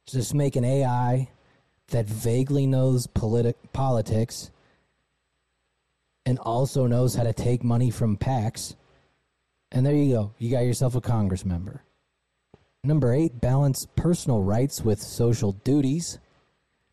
Just 0.09 0.35
make 0.35 0.57
an 0.57 0.65
AI 0.65 1.29
that 1.91 2.07
vaguely 2.07 2.67
knows 2.67 3.07
politi- 3.07 3.55
politics 3.73 4.51
and 6.25 6.41
also 6.41 6.89
knows 6.89 7.15
how 7.15 7.23
to 7.23 7.33
take 7.33 7.63
money 7.63 7.93
from 7.93 8.17
PACs. 8.17 8.75
And 9.73 9.85
there 9.85 9.95
you 9.95 10.15
go. 10.15 10.33
You 10.39 10.51
got 10.51 10.65
yourself 10.65 10.95
a 10.95 11.01
Congress 11.01 11.45
member. 11.45 11.83
Number 12.85 13.13
eight, 13.13 13.41
balance 13.41 13.87
personal 13.97 14.43
rights 14.43 14.83
with 14.83 15.03
social 15.03 15.53
duties. 15.53 16.19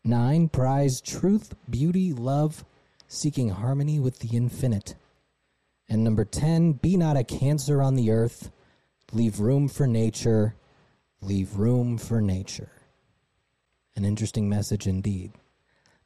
Nine, 0.02 0.48
prize 0.48 1.00
truth, 1.00 1.54
beauty, 1.70 2.12
love, 2.12 2.64
seeking 3.06 3.50
harmony 3.50 4.00
with 4.00 4.18
the 4.18 4.36
infinite. 4.36 4.96
And 5.88 6.02
number 6.02 6.24
10, 6.24 6.72
be 6.72 6.96
not 6.96 7.16
a 7.16 7.24
cancer 7.24 7.80
on 7.80 7.94
the 7.94 8.10
earth 8.10 8.50
Leave 9.14 9.38
room 9.38 9.68
for 9.68 9.86
nature. 9.86 10.56
Leave 11.20 11.56
room 11.56 11.98
for 11.98 12.20
nature. 12.20 12.70
An 13.96 14.04
interesting 14.04 14.48
message 14.48 14.86
indeed. 14.86 15.32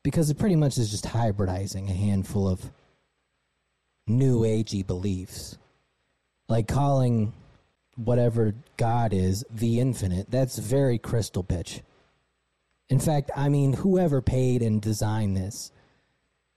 because 0.05 0.31
it 0.31 0.39
pretty 0.39 0.57
much 0.57 0.79
is 0.79 0.91
just 0.91 1.05
hybridizing 1.07 1.91
a 1.91 1.93
handful 1.93 2.49
of 2.49 2.71
new 4.07 4.41
agey 4.41 4.87
beliefs. 4.87 5.59
Like 6.49 6.67
calling 6.67 7.33
whatever 7.97 8.55
God 8.77 9.13
is 9.13 9.45
the 9.51 9.81
infinite, 9.81 10.31
that's 10.31 10.59
very 10.59 10.99
crystal 10.99 11.45
bitch. 11.45 11.83
In 12.89 12.99
fact, 12.99 13.31
I 13.37 13.49
mean, 13.49 13.75
whoever 13.75 14.23
paid 14.23 14.63
and 14.63 14.81
designed 14.81 15.37
this, 15.37 15.73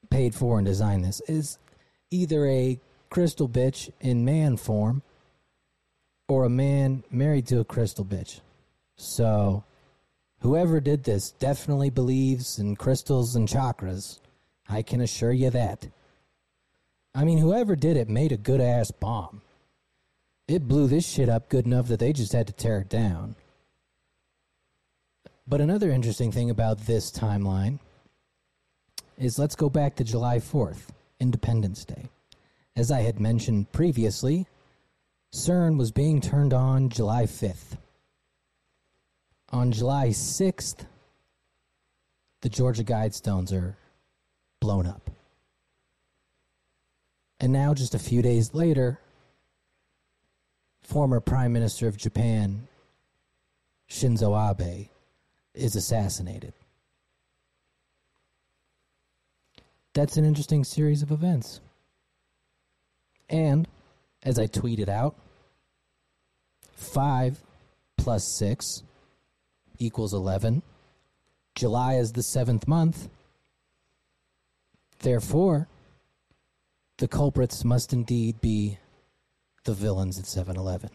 paid 0.10 0.34
for 0.34 0.58
and 0.58 0.66
designed 0.66 1.04
this, 1.04 1.22
is 1.28 1.58
either 2.10 2.46
a 2.46 2.80
crystal 3.10 3.50
bitch 3.50 3.92
in 4.00 4.24
man 4.24 4.56
form 4.56 5.02
or 6.30 6.46
a 6.46 6.50
man 6.50 7.04
married 7.12 7.48
to 7.48 7.60
a 7.60 7.66
crystal 7.66 8.06
bitch. 8.06 8.40
So, 8.96 9.66
whoever 10.40 10.80
did 10.80 11.04
this 11.04 11.32
definitely 11.32 11.90
believes 11.90 12.60
in 12.60 12.78
crystals 12.78 13.36
and 13.36 13.48
chakras. 13.48 14.20
I 14.70 14.82
can 14.82 15.02
assure 15.02 15.34
you 15.34 15.50
that. 15.50 15.88
I 17.14 17.26
mean, 17.26 17.40
whoever 17.40 17.76
did 17.76 17.98
it 17.98 18.08
made 18.08 18.32
a 18.32 18.38
good 18.38 18.62
ass 18.62 18.92
bomb. 18.92 19.42
It 20.52 20.68
blew 20.68 20.88
this 20.88 21.08
shit 21.08 21.30
up 21.30 21.48
good 21.48 21.66
enough 21.66 21.88
that 21.88 22.02
they 22.02 22.12
just 22.12 22.34
had 22.34 22.48
to 22.48 22.52
tear 22.52 22.80
it 22.80 22.90
down. 22.90 23.36
But 25.48 25.62
another 25.62 25.90
interesting 25.90 26.30
thing 26.30 26.50
about 26.50 26.80
this 26.80 27.10
timeline 27.10 27.80
is 29.18 29.40
let's 29.40 29.56
go 29.56 29.70
back 29.70 29.96
to 29.96 30.04
July 30.04 30.40
4th, 30.40 30.90
Independence 31.22 31.86
Day. 31.86 32.10
As 32.76 32.92
I 32.92 33.00
had 33.00 33.18
mentioned 33.18 33.72
previously, 33.72 34.46
CERN 35.34 35.78
was 35.78 35.94
being 35.94 36.20
turned 36.20 36.54
on 36.54 36.90
July 36.90 37.24
5th. 37.24 37.78
On 39.52 39.72
July 39.72 40.10
6th, 40.10 40.86
the 42.42 42.50
Georgia 42.50 42.84
Guidestones 42.84 43.54
are 43.54 43.78
blown 44.60 44.86
up. 44.86 45.10
And 47.40 47.54
now, 47.54 47.74
just 47.74 47.96
a 47.96 48.00
few 48.00 48.22
days 48.22 48.54
later, 48.54 49.00
former 50.92 51.22
Prime 51.22 51.54
Minister 51.54 51.88
of 51.88 51.96
Japan, 51.96 52.68
Shinzo 53.90 54.36
Abe, 54.36 54.90
is 55.54 55.78
assassinated. 55.78 56.54
That's 59.94 60.18
an 60.18 60.26
interesting 60.26 60.66
series 60.66 61.02
of 61.02 61.12
events. 61.12 61.62
And, 63.30 63.70
as 64.24 64.38
I 64.38 64.48
tweeted 64.48 64.90
out, 64.90 65.16
5 66.76 67.42
plus 67.98 68.28
6 68.38 68.84
equals 69.80 70.14
11. 70.14 70.62
July 71.56 71.96
is 71.96 72.12
the 72.12 72.24
seventh 72.24 72.68
month. 72.68 73.08
Therefore, 75.00 75.70
the 76.98 77.08
culprits 77.08 77.64
must 77.64 77.94
indeed 77.94 78.42
be 78.42 78.78
the 79.64 79.74
villains 79.74 80.20
at 80.20 80.26
7 80.26 80.56
Eleven. 80.56 80.90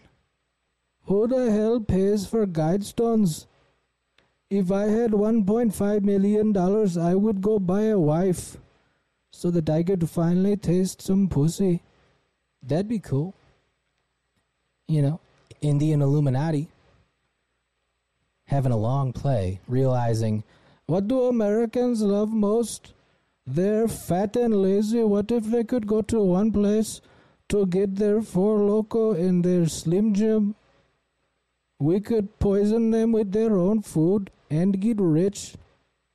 Who 1.05 1.27
the 1.29 1.53
hell 1.53 1.81
pays 1.81 2.27
for 2.27 2.47
guidestones? 2.47 3.47
If 4.51 4.71
I 4.71 4.85
had 4.85 5.13
$1.5 5.13 6.03
million, 6.03 6.57
I 6.99 7.15
would 7.15 7.41
go 7.41 7.59
buy 7.59 7.83
a 7.83 7.99
wife 7.99 8.57
so 9.31 9.51
that 9.51 9.69
I 9.69 9.83
could 9.83 10.09
finally 10.09 10.57
taste 10.57 11.03
some 11.03 11.29
pussy. 11.29 11.83
That'd 12.63 12.89
be 12.89 12.99
cool. 12.99 13.35
You 14.89 15.03
know, 15.03 15.21
Indian 15.61 16.03
Illuminati 16.03 16.69
having 18.47 18.73
a 18.73 18.77
long 18.77 19.13
play, 19.13 19.61
realizing 19.67 20.45
what 20.87 21.09
do 21.09 21.25
Americans 21.25 22.03
love 22.03 22.33
most? 22.33 22.93
They're 23.47 23.89
fat 23.89 24.37
and 24.37 24.63
lazy. 24.63 25.03
What 25.03 25.31
if 25.31 25.45
they 25.45 25.65
could 25.65 25.87
go 25.87 26.03
to 26.03 26.21
one 26.21 26.53
place 26.53 27.01
to 27.49 27.67
get 27.67 27.97
their 27.97 28.23
Four 28.23 28.59
Loco 28.59 29.13
and 29.13 29.45
their 29.45 29.67
Slim 29.67 30.15
Jim? 30.15 30.55
We 31.79 32.01
could 32.01 32.39
poison 32.39 32.91
them 32.91 33.13
with 33.13 33.33
their 33.33 33.57
own 33.57 33.83
food 33.83 34.31
and 34.51 34.81
get 34.81 34.99
rich. 35.01 35.55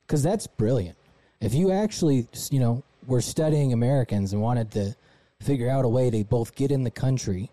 Because 0.06 0.22
that's 0.22 0.46
brilliant. 0.46 0.96
If 1.40 1.54
you 1.54 1.72
actually, 1.72 2.28
you 2.50 2.60
know, 2.60 2.82
were 3.06 3.20
studying 3.20 3.72
Americans 3.72 4.32
and 4.32 4.42
wanted 4.42 4.70
to 4.72 4.94
figure 5.40 5.70
out 5.70 5.84
a 5.84 5.88
way 5.88 6.10
to 6.10 6.24
both 6.24 6.54
get 6.54 6.70
in 6.70 6.84
the 6.84 6.90
country 6.90 7.50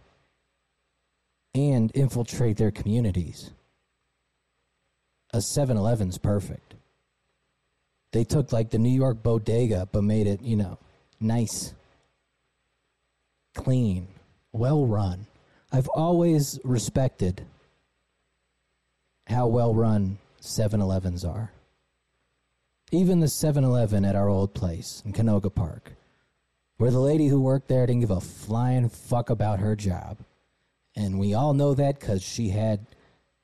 and 1.56 1.92
infiltrate 1.96 2.58
their 2.58 2.72
communities, 2.72 3.52
a 5.34 5.42
7 5.42 5.78
Eleven's 5.78 6.18
perfect. 6.18 6.76
They 8.12 8.24
took 8.24 8.52
like 8.52 8.70
the 8.72 8.80
New 8.80 8.96
York 8.96 9.22
bodega, 9.24 9.88
but 9.92 10.04
made 10.04 10.28
it, 10.28 10.42
you 10.42 10.56
know, 10.56 10.78
nice, 11.20 11.74
clean, 13.56 14.08
well 14.52 14.86
run. 14.86 15.28
I've 15.72 15.88
always 15.90 16.60
respected 16.64 17.46
how 19.28 19.48
well 19.48 19.74
run 19.74 20.18
7 20.40 20.82
Elevens 20.82 21.24
are. 21.24 21.52
Even 22.92 23.20
the 23.20 23.28
7 23.28 23.64
Eleven 23.64 24.04
at 24.04 24.16
our 24.16 24.28
old 24.28 24.56
place 24.56 25.04
in 25.06 25.14
Canoga 25.14 25.54
Park, 25.54 25.92
where 26.78 26.90
the 26.90 27.00
lady 27.00 27.28
who 27.28 27.40
worked 27.40 27.68
there 27.68 27.86
didn't 27.86 28.02
give 28.02 28.10
a 28.10 28.20
flying 28.20 28.90
fuck 28.90 29.30
about 29.30 29.60
her 29.60 29.76
job. 29.76 30.18
And 30.96 31.20
we 31.20 31.36
all 31.36 31.54
know 31.54 31.76
that 31.76 32.00
because 32.00 32.24
she 32.24 32.50
had 32.50 32.88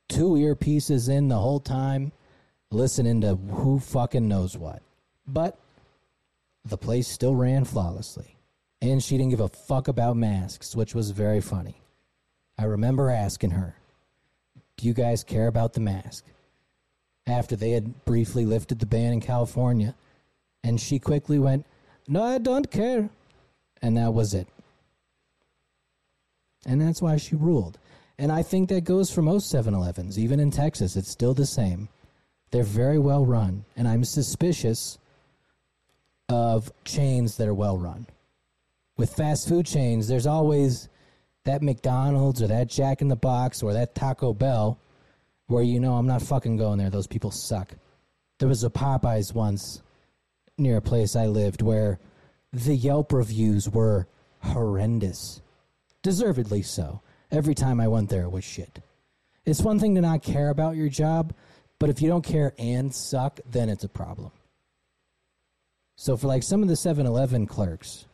two 0.09 0.31
earpieces 0.31 1.09
in 1.09 1.27
the 1.27 1.37
whole 1.37 1.59
time, 1.59 2.11
listening 2.71 3.21
to 3.21 3.35
who 3.35 3.79
fucking 3.79 4.27
knows 4.27 4.57
what. 4.57 4.81
But 5.27 5.59
the 6.63 6.77
place 6.77 7.07
still 7.07 7.35
ran 7.35 7.65
flawlessly. 7.65 8.34
And 8.85 9.03
she 9.03 9.17
didn't 9.17 9.31
give 9.31 9.39
a 9.39 9.47
fuck 9.49 9.87
about 9.87 10.15
masks, 10.15 10.75
which 10.75 10.93
was 10.93 11.09
very 11.09 11.41
funny. 11.41 11.81
I 12.55 12.65
remember 12.65 13.09
asking 13.09 13.49
her, 13.49 13.75
Do 14.77 14.85
you 14.85 14.93
guys 14.93 15.23
care 15.23 15.47
about 15.47 15.73
the 15.73 15.79
mask? 15.79 16.23
After 17.25 17.55
they 17.55 17.71
had 17.71 18.05
briefly 18.05 18.45
lifted 18.45 18.77
the 18.77 18.85
ban 18.85 19.11
in 19.11 19.21
California. 19.21 19.95
And 20.63 20.79
she 20.79 20.99
quickly 20.99 21.39
went, 21.39 21.65
No, 22.07 22.21
I 22.21 22.37
don't 22.37 22.69
care. 22.69 23.09
And 23.81 23.97
that 23.97 24.13
was 24.13 24.35
it. 24.35 24.47
And 26.67 26.79
that's 26.79 27.01
why 27.01 27.17
she 27.17 27.35
ruled. 27.35 27.79
And 28.19 28.31
I 28.31 28.43
think 28.43 28.69
that 28.69 28.83
goes 28.83 29.09
for 29.09 29.23
most 29.23 29.49
7 29.49 29.73
Elevens. 29.73 30.19
Even 30.19 30.39
in 30.39 30.51
Texas, 30.51 30.95
it's 30.95 31.09
still 31.09 31.33
the 31.33 31.47
same. 31.47 31.89
They're 32.51 32.61
very 32.61 32.99
well 32.99 33.25
run. 33.25 33.65
And 33.75 33.87
I'm 33.87 34.05
suspicious 34.05 34.99
of 36.29 36.71
chains 36.83 37.37
that 37.37 37.47
are 37.47 37.53
well 37.55 37.79
run. 37.79 38.05
With 38.97 39.13
fast 39.13 39.47
food 39.49 39.65
chains, 39.65 40.07
there's 40.07 40.27
always 40.27 40.89
that 41.43 41.61
McDonald's 41.61 42.41
or 42.41 42.47
that 42.47 42.67
Jack 42.67 43.01
in 43.01 43.07
the 43.07 43.15
Box 43.15 43.61
or 43.61 43.73
that 43.73 43.95
Taco 43.95 44.33
Bell 44.33 44.79
where 45.47 45.63
you 45.63 45.79
know 45.79 45.93
I'm 45.93 46.07
not 46.07 46.21
fucking 46.21 46.57
going 46.57 46.79
there. 46.79 46.89
Those 46.89 47.07
people 47.07 47.31
suck. 47.31 47.73
There 48.39 48.49
was 48.49 48.63
a 48.63 48.69
Popeyes 48.69 49.33
once 49.33 49.81
near 50.57 50.77
a 50.77 50.81
place 50.81 51.15
I 51.15 51.27
lived 51.27 51.61
where 51.61 51.99
the 52.51 52.75
Yelp 52.75 53.13
reviews 53.13 53.69
were 53.69 54.07
horrendous. 54.39 55.41
Deservedly 56.01 56.61
so. 56.61 57.01
Every 57.31 57.55
time 57.55 57.79
I 57.79 57.87
went 57.87 58.09
there, 58.09 58.23
it 58.23 58.31
was 58.31 58.43
shit. 58.43 58.79
It's 59.45 59.61
one 59.61 59.79
thing 59.79 59.95
to 59.95 60.01
not 60.01 60.23
care 60.23 60.49
about 60.49 60.75
your 60.75 60.89
job, 60.89 61.33
but 61.79 61.89
if 61.89 62.01
you 62.01 62.07
don't 62.07 62.25
care 62.25 62.53
and 62.57 62.93
suck, 62.93 63.39
then 63.45 63.69
it's 63.69 63.83
a 63.83 63.89
problem. 63.89 64.31
So 65.97 66.17
for 66.17 66.27
like 66.27 66.43
some 66.43 66.61
of 66.61 66.67
the 66.67 66.75
7-Eleven 66.75 67.45
clerks 67.47 68.05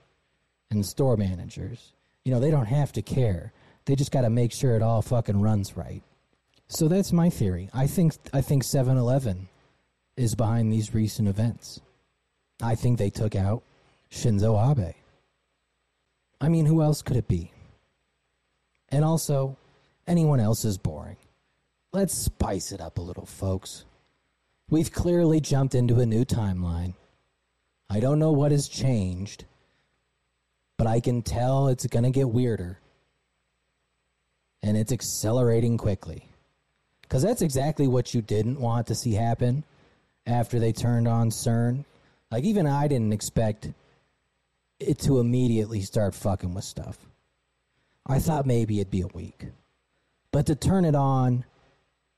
and 0.72 0.86
store 0.86 1.18
managers, 1.18 1.94
you 2.26 2.32
know, 2.32 2.40
they 2.40 2.52
don't 2.52 2.66
have 2.66 2.92
to 2.94 3.02
care. 3.02 3.54
They 3.86 3.96
just 3.96 4.12
got 4.12 4.22
to 4.22 4.30
make 4.30 4.52
sure 4.52 4.76
it 4.76 4.82
all 4.82 5.02
fucking 5.02 5.42
runs 5.42 5.78
right. 5.78 6.02
So 6.68 6.88
that's 6.88 7.12
my 7.12 7.30
theory. 7.30 7.70
I 7.74 7.88
think 7.88 8.14
I 8.34 8.42
think 8.42 8.64
7-Eleven 8.64 9.50
is 10.18 10.36
behind 10.36 10.72
these 10.72 10.94
recent 10.94 11.28
events. 11.28 11.82
I 12.64 12.76
think 12.76 12.98
they 12.98 13.10
took 13.10 13.36
out 13.36 13.64
Shinzo 14.12 14.72
Abe. 14.72 14.96
I 16.40 16.50
mean, 16.50 16.66
who 16.66 16.82
else 16.82 17.02
could 17.02 17.18
it 17.18 17.28
be? 17.28 17.52
And 18.90 19.04
also, 19.04 19.58
anyone 20.08 20.40
else 20.40 20.66
is 20.66 20.78
boring. 20.78 21.18
Let's 21.94 22.14
spice 22.14 22.72
it 22.72 22.82
up 22.82 22.98
a 22.98 23.02
little, 23.02 23.26
folks. 23.26 23.86
We've 24.70 24.92
clearly 24.92 25.42
jumped 25.42 25.76
into 25.76 26.00
a 26.00 26.06
new 26.06 26.24
timeline. 26.24 26.94
I 27.90 28.00
don't 28.00 28.20
know 28.20 28.32
what 28.32 28.52
has 28.52 28.70
changed, 28.70 29.44
but 30.82 30.88
I 30.88 31.00
can 31.00 31.22
tell 31.22 31.68
it's 31.68 31.86
going 31.86 32.06
to 32.06 32.10
get 32.10 32.28
weirder. 32.28 32.80
And 34.64 34.76
it's 34.76 34.92
accelerating 34.92 35.78
quickly. 35.78 36.28
Because 37.04 37.22
that's 37.22 37.44
exactly 37.44 37.86
what 37.88 38.16
you 38.16 38.24
didn't 38.24 38.60
want 38.60 38.88
to 38.88 38.96
see 38.96 39.14
happen 39.14 39.64
after 40.26 40.58
they 40.58 40.72
turned 40.72 41.08
on 41.08 41.30
CERN. 41.30 41.86
Like, 42.32 42.46
even 42.46 42.66
I 42.66 42.88
didn't 42.88 43.14
expect 43.14 43.70
it 44.80 44.98
to 45.02 45.20
immediately 45.20 45.82
start 45.82 46.16
fucking 46.16 46.56
with 46.56 46.64
stuff. 46.64 46.98
I 48.08 48.18
thought 48.18 48.48
maybe 48.48 48.80
it'd 48.80 48.90
be 48.90 49.02
a 49.02 49.08
week. 49.14 49.50
But 50.32 50.48
to 50.48 50.56
turn 50.56 50.84
it 50.84 50.96
on 50.96 51.46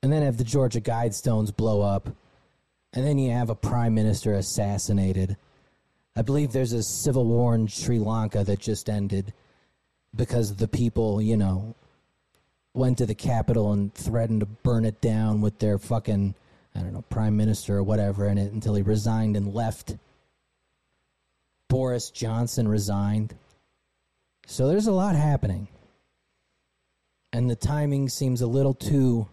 and 0.02 0.10
then 0.10 0.22
have 0.22 0.38
the 0.38 0.42
Georgia 0.42 0.80
Guidestones 0.80 1.54
blow 1.54 1.82
up 1.82 2.08
And 2.94 3.04
then 3.04 3.18
you 3.18 3.32
have 3.32 3.50
a 3.50 3.54
prime 3.54 3.94
minister 3.94 4.32
assassinated. 4.32 5.36
I 6.16 6.22
believe 6.22 6.52
there's 6.52 6.72
a 6.72 6.82
civil 6.82 7.24
war 7.24 7.54
in 7.54 7.66
Sri 7.66 7.98
Lanka 7.98 8.44
that 8.44 8.60
just 8.60 8.88
ended 8.88 9.32
because 10.14 10.54
the 10.54 10.68
people, 10.68 11.20
you 11.20 11.36
know, 11.36 11.74
went 12.72 12.98
to 12.98 13.06
the 13.06 13.14
capital 13.14 13.72
and 13.72 13.92
threatened 13.94 14.40
to 14.40 14.46
burn 14.46 14.84
it 14.84 15.00
down 15.00 15.40
with 15.40 15.58
their 15.58 15.78
fucking, 15.78 16.34
I 16.74 16.80
don't 16.80 16.92
know, 16.92 17.04
prime 17.08 17.36
minister 17.36 17.78
or 17.78 17.82
whatever 17.82 18.28
in 18.28 18.38
it 18.38 18.52
until 18.52 18.74
he 18.74 18.82
resigned 18.82 19.36
and 19.36 19.52
left. 19.52 19.96
Boris 21.68 22.10
Johnson 22.10 22.68
resigned. 22.68 23.34
So 24.46 24.68
there's 24.68 24.86
a 24.86 24.92
lot 24.92 25.16
happening. 25.16 25.66
And 27.32 27.50
the 27.50 27.56
timing 27.56 28.08
seems 28.08 28.40
a 28.40 28.46
little 28.46 28.74
too 28.74 29.26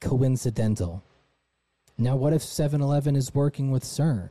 coincidental. 0.00 1.02
Now, 1.98 2.14
what 2.14 2.32
if 2.32 2.42
7 2.42 2.80
Eleven 2.80 3.16
is 3.16 3.34
working 3.34 3.72
with 3.72 3.82
CERN? 3.82 4.30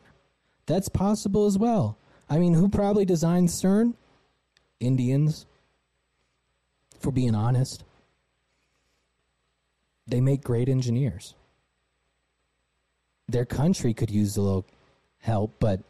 That's 0.72 0.88
possible 0.88 1.48
as 1.48 1.58
well. 1.58 1.98
I 2.30 2.38
mean, 2.40 2.54
who 2.54 2.70
probably 2.70 3.04
designed 3.04 3.50
CERN? 3.50 3.94
Indians, 4.80 5.46
for 6.98 7.12
being 7.12 7.36
honest. 7.36 7.84
They 10.08 10.22
make 10.22 10.46
great 10.46 10.70
engineers. 10.70 11.36
Their 13.28 13.44
country 13.44 13.94
could 13.94 14.10
use 14.10 14.38
a 14.38 14.42
little 14.42 14.66
help, 15.20 15.56
but 15.60 15.82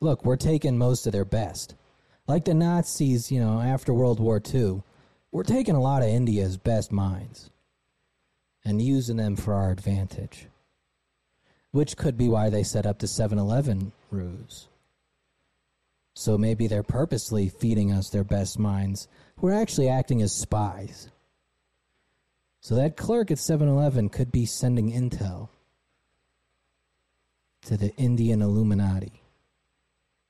look, 0.00 0.24
we're 0.24 0.36
taking 0.36 0.78
most 0.78 1.06
of 1.06 1.12
their 1.12 1.26
best. 1.26 1.74
Like 2.26 2.46
the 2.46 2.54
Nazis, 2.54 3.30
you 3.30 3.38
know, 3.38 3.60
after 3.60 3.92
World 3.92 4.18
War 4.18 4.40
II, 4.42 4.82
we're 5.30 5.42
taking 5.42 5.74
a 5.74 5.82
lot 5.82 6.00
of 6.02 6.08
India's 6.08 6.56
best 6.56 6.90
minds 6.90 7.50
and 8.64 8.80
using 8.80 9.18
them 9.18 9.36
for 9.36 9.52
our 9.52 9.70
advantage. 9.70 10.46
Which 11.70 11.98
could 11.98 12.16
be 12.16 12.30
why 12.30 12.48
they 12.48 12.62
set 12.62 12.86
up 12.86 12.98
the 12.98 13.06
7 13.06 13.38
Eleven 13.38 13.92
ruse. 14.10 14.68
So 16.14 16.38
maybe 16.38 16.66
they're 16.66 16.82
purposely 16.82 17.48
feeding 17.48 17.92
us 17.92 18.08
their 18.08 18.24
best 18.24 18.58
minds 18.58 19.06
who 19.36 19.48
are 19.48 19.54
actually 19.54 19.88
acting 19.88 20.22
as 20.22 20.32
spies. 20.32 21.10
So 22.60 22.74
that 22.76 22.96
clerk 22.96 23.30
at 23.30 23.38
7 23.38 23.68
Eleven 23.68 24.08
could 24.08 24.32
be 24.32 24.46
sending 24.46 24.90
intel 24.90 25.50
to 27.66 27.76
the 27.76 27.94
Indian 27.96 28.42
Illuminati. 28.42 29.22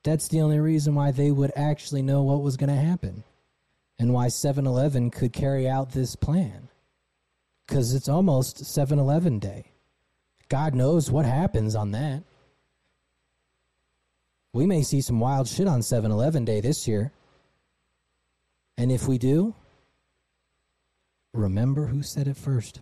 That's 0.02 0.28
the 0.28 0.40
only 0.40 0.58
reason 0.58 0.94
why 0.94 1.12
they 1.12 1.30
would 1.30 1.52
actually 1.56 2.02
know 2.02 2.22
what 2.22 2.42
was 2.42 2.56
going 2.56 2.70
to 2.70 2.76
happen 2.76 3.24
and 3.98 4.12
why 4.12 4.28
7 4.28 4.66
Eleven 4.66 5.10
could 5.10 5.32
carry 5.32 5.68
out 5.68 5.92
this 5.92 6.16
plan. 6.16 6.68
Because 7.66 7.94
it's 7.94 8.08
almost 8.08 8.64
7 8.64 8.98
Eleven 8.98 9.38
day. 9.38 9.72
God 10.48 10.74
knows 10.74 11.10
what 11.10 11.26
happens 11.26 11.74
on 11.74 11.92
that. 11.92 12.22
We 14.56 14.64
may 14.64 14.82
see 14.82 15.02
some 15.02 15.20
wild 15.20 15.48
shit 15.48 15.68
on 15.68 15.82
7 15.82 16.10
Eleven 16.10 16.46
day 16.46 16.62
this 16.62 16.88
year. 16.88 17.12
And 18.78 18.90
if 18.90 19.06
we 19.06 19.18
do, 19.18 19.54
remember 21.34 21.88
who 21.88 22.02
said 22.02 22.26
it 22.26 22.38
first. 22.38 22.80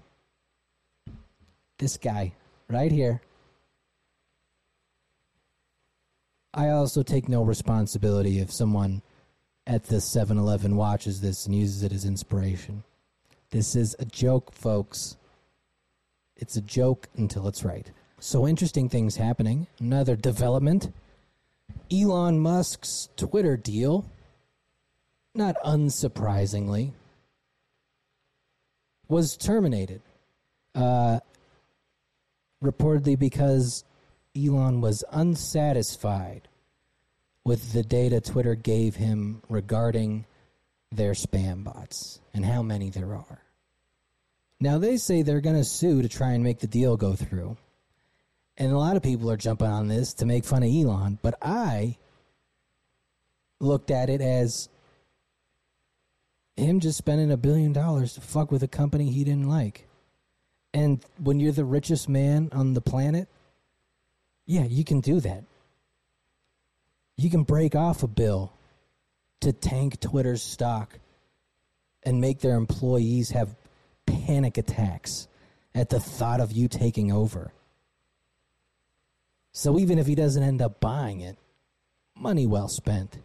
This 1.79 1.97
guy, 1.97 2.35
right 2.71 2.93
here. 2.93 3.23
I 6.55 6.69
also 6.69 7.03
take 7.03 7.29
no 7.29 7.43
responsibility 7.43 8.39
if 8.39 8.53
someone 8.53 9.03
at 9.67 9.83
the 9.83 10.01
7 10.01 10.39
Eleven 10.39 10.77
watches 10.77 11.21
this 11.21 11.45
and 11.45 11.57
uses 11.57 11.83
it 11.83 11.91
as 11.91 12.05
inspiration. 12.05 12.85
This 13.51 13.75
is 13.75 13.97
a 13.99 14.05
joke, 14.05 14.53
folks. 14.53 15.17
It's 16.37 16.55
a 16.55 16.63
joke 16.63 17.09
until 17.17 17.49
it's 17.49 17.65
right. 17.65 17.91
So, 18.21 18.47
interesting 18.47 18.89
things 18.89 19.17
happening. 19.17 19.67
Another 19.81 20.15
development 20.15 20.93
Elon 21.93 22.39
Musk's 22.39 23.09
Twitter 23.17 23.57
deal, 23.57 24.11
not 25.35 25.57
unsurprisingly, 25.65 26.93
was 29.09 29.37
terminated. 29.37 30.03
Uh, 30.75 31.21
reportedly 32.63 33.19
because 33.19 33.85
Elon 34.37 34.81
was 34.81 35.05
unsatisfied 35.13 36.49
with 37.45 37.73
the 37.73 37.83
data 37.83 38.21
Twitter 38.21 38.55
gave 38.55 38.97
him 38.97 39.43
regarding 39.49 40.25
their 40.91 41.13
spam 41.13 41.63
bots 41.63 42.21
and 42.33 42.45
how 42.45 42.63
many 42.63 42.91
there 42.91 43.15
are. 43.15 43.43
Now, 44.61 44.79
they 44.79 44.97
say 44.97 45.23
they're 45.23 45.41
going 45.41 45.57
to 45.57 45.65
sue 45.65 46.01
to 46.01 46.09
try 46.09 46.33
and 46.33 46.43
make 46.43 46.61
the 46.61 46.67
deal 46.67 46.97
go 46.97 47.15
through. 47.15 47.57
And 48.57 48.73
a 48.73 48.79
lot 48.79 48.97
of 48.97 49.03
people 49.03 49.31
are 49.31 49.37
jumping 49.37 49.67
on 49.67 49.89
this 49.89 50.15
to 50.15 50.27
make 50.27 50.45
fun 50.45 50.63
of 50.63 50.71
Elon, 50.71 51.19
but 51.23 51.35
I 51.43 51.97
looked 53.61 53.91
at 53.91 54.11
it 54.11 54.21
as 54.21 54.69
him 56.57 56.81
just 56.81 56.99
spending 56.99 57.33
a 57.33 57.37
billion 57.37 57.73
dollars 57.73 58.15
to 58.15 58.21
fuck 58.21 58.53
with 58.53 58.63
a 58.63 58.69
company 58.69 59.11
he 59.11 59.25
didn't 59.25 59.49
like. 59.49 59.89
And 60.73 61.05
when 61.19 61.41
you're 61.41 61.53
the 61.53 61.65
richest 61.65 62.09
man 62.09 62.49
on 62.53 62.75
the 62.75 62.81
planet, 62.81 63.29
yeah, 64.47 64.65
you 64.65 64.85
can 64.85 65.01
do 65.01 65.21
that. 65.21 65.45
You 67.17 67.31
can 67.31 67.45
break 67.45 67.75
off 67.75 68.03
a 68.03 68.09
bill 68.09 68.53
to 69.41 69.53
tank 69.53 70.01
Twitter's 70.01 70.43
stock 70.43 70.99
and 72.03 72.21
make 72.21 72.41
their 72.41 72.57
employees 72.57 73.31
have 73.31 73.55
panic 74.07 74.59
attacks 74.59 75.29
at 75.75 75.91
the 75.91 76.01
thought 76.01 76.41
of 76.41 76.53
you 76.53 76.69
taking 76.69 77.11
over. 77.11 77.53
So 79.57 79.79
even 79.79 80.01
if 80.01 80.07
he 80.09 80.17
doesn't 80.17 80.43
end 80.43 80.61
up 80.61 80.81
buying 80.81 81.21
it, 81.21 81.39
money 82.17 82.45
well 82.45 82.67
spent. 82.67 83.19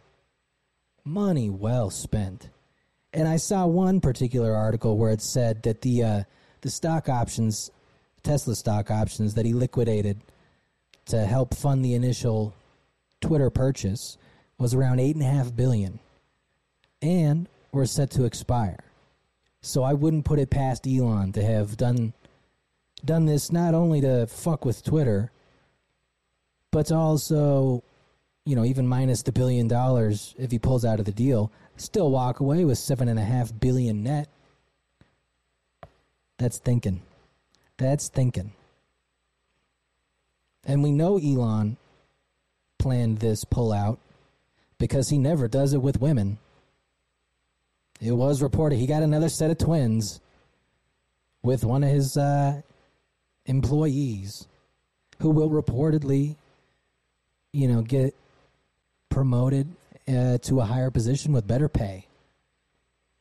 Money 1.04 1.50
well 1.50 1.90
spent. 1.90 2.48
And 3.12 3.26
I 3.26 3.36
saw 3.36 3.66
one 3.66 4.00
particular 4.00 4.54
article 4.54 4.96
where 4.96 5.10
it 5.10 5.20
said 5.20 5.64
that 5.64 5.82
the 5.82 6.04
uh, 6.04 6.22
the 6.60 6.70
stock 6.70 7.08
options, 7.08 7.72
Tesla 8.22 8.54
stock 8.54 8.92
options 8.92 9.34
that 9.34 9.44
he 9.44 9.52
liquidated 9.52 10.20
to 11.06 11.26
help 11.26 11.52
fund 11.52 11.84
the 11.84 11.94
initial 11.94 12.54
Twitter 13.20 13.50
purchase 13.50 14.16
was 14.56 14.72
around 14.72 15.00
eight 15.00 15.16
and 15.16 15.24
a 15.24 15.28
half 15.28 15.56
billion, 15.56 15.98
and 17.02 17.48
were 17.72 17.86
set 17.86 18.10
to 18.12 18.24
expire. 18.24 18.84
So 19.62 19.82
I 19.82 19.94
wouldn't 19.94 20.24
put 20.26 20.38
it 20.38 20.48
past 20.48 20.86
Elon 20.86 21.32
to 21.32 21.42
have 21.42 21.76
done 21.76 22.12
done 23.04 23.26
this 23.26 23.50
not 23.50 23.74
only 23.74 24.00
to 24.02 24.28
fuck 24.28 24.64
with 24.64 24.84
Twitter, 24.84 25.32
but 26.70 26.92
also, 26.92 27.82
you 28.44 28.56
know, 28.56 28.64
even 28.64 28.86
minus 28.86 29.22
the 29.22 29.32
billion 29.32 29.68
dollars 29.68 30.34
if 30.38 30.50
he 30.50 30.58
pulls 30.58 30.84
out 30.84 30.98
of 30.98 31.04
the 31.04 31.12
deal, 31.12 31.50
still 31.76 32.10
walk 32.10 32.40
away 32.40 32.64
with 32.64 32.78
seven 32.78 33.08
and 33.08 33.18
a 33.18 33.24
half 33.24 33.52
billion 33.58 34.02
net. 34.02 34.28
That's 36.38 36.58
thinking. 36.58 37.02
That's 37.76 38.08
thinking. 38.08 38.52
And 40.64 40.82
we 40.82 40.92
know 40.92 41.18
Elon 41.18 41.76
planned 42.78 43.18
this 43.18 43.44
pullout 43.44 43.98
because 44.78 45.08
he 45.10 45.18
never 45.18 45.48
does 45.48 45.72
it 45.72 45.82
with 45.82 46.00
women. 46.00 46.38
It 48.00 48.12
was 48.12 48.42
reported 48.42 48.76
he 48.76 48.86
got 48.86 49.02
another 49.02 49.28
set 49.28 49.50
of 49.50 49.58
twins 49.58 50.20
with 51.42 51.64
one 51.64 51.84
of 51.84 51.90
his 51.90 52.16
uh, 52.16 52.62
employees 53.46 54.46
who 55.20 55.30
will 55.30 55.50
reportedly, 55.50 56.36
you 57.52 57.68
know, 57.68 57.82
get 57.82 58.14
promoted 59.08 59.68
uh, 60.08 60.38
to 60.38 60.60
a 60.60 60.64
higher 60.64 60.90
position 60.90 61.32
with 61.32 61.46
better 61.46 61.68
pay. 61.68 62.06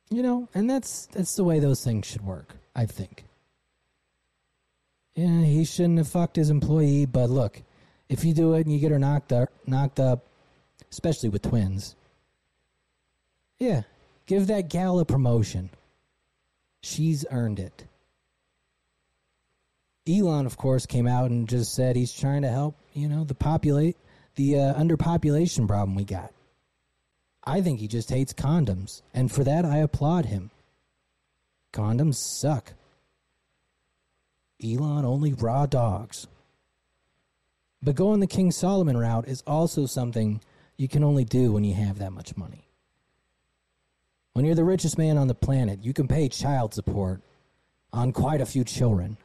You 0.10 0.24
know, 0.24 0.50
and 0.56 0.70
that's 0.70 1.06
that's 1.08 1.36
the 1.36 1.44
way 1.44 1.60
those 1.60 1.84
things 1.84 2.08
should 2.08 2.26
work. 2.26 2.56
I 2.76 2.86
think. 2.86 3.26
Yeah, 5.16 5.42
he 5.42 5.66
shouldn't 5.66 5.98
have 5.98 6.08
fucked 6.08 6.38
his 6.38 6.50
employee, 6.50 7.06
but 7.06 7.30
look, 7.30 7.62
if 8.08 8.24
you 8.24 8.34
do 8.34 8.54
it 8.54 8.66
and 8.66 8.74
you 8.74 8.80
get 8.80 8.92
her 8.92 9.00
knocked 9.00 9.34
up, 9.34 9.50
knocked 9.68 10.00
up, 10.00 10.26
especially 10.92 11.30
with 11.30 11.42
twins, 11.42 11.96
yeah, 13.60 13.82
give 14.26 14.48
that 14.48 14.70
gal 14.70 15.00
a 15.00 15.06
promotion. 15.06 15.70
She's 16.82 17.26
earned 17.30 17.60
it. 17.60 17.86
Elon, 20.08 20.46
of 20.46 20.58
course, 20.58 20.86
came 20.86 21.08
out 21.08 21.30
and 21.30 21.48
just 21.48 21.74
said 21.76 21.96
he's 21.96 22.14
trying 22.14 22.42
to 22.44 22.50
help, 22.50 22.76
you 22.94 23.10
know, 23.10 23.26
the 23.26 23.36
populate 23.36 23.98
the 24.40 24.58
uh, 24.58 24.74
underpopulation 24.76 25.68
problem 25.68 25.96
we 25.96 26.06
got. 26.06 26.32
I 27.44 27.60
think 27.60 27.82
he 27.82 27.90
just 27.90 28.10
hates 28.10 28.32
condoms, 28.32 29.02
and 29.14 29.30
for 29.30 29.44
that 29.44 29.66
I 29.66 29.80
applaud 29.80 30.28
him. 30.28 30.50
Condoms 31.74 32.16
suck. 32.16 32.72
Elon 34.64 35.04
only 35.04 35.34
raw 35.34 35.66
dogs. 35.66 36.28
But 37.84 37.96
going 37.96 38.22
the 38.22 38.28
King 38.28 38.52
Solomon 38.52 38.96
route 38.96 39.28
is 39.28 39.44
also 39.46 39.86
something 39.86 40.40
you 40.78 40.88
can 40.88 41.04
only 41.04 41.26
do 41.26 41.52
when 41.52 41.66
you 41.66 41.74
have 41.74 42.00
that 42.00 42.14
much 42.14 42.38
money. 42.38 42.66
When 44.32 44.46
you're 44.46 44.56
the 44.56 44.64
richest 44.64 44.98
man 44.98 45.18
on 45.18 45.28
the 45.28 45.36
planet, 45.36 45.84
you 45.84 45.92
can 45.92 46.08
pay 46.08 46.30
child 46.30 46.74
support 46.74 47.22
on 47.92 48.14
quite 48.14 48.40
a 48.40 48.46
few 48.46 48.64
children. 48.64 49.18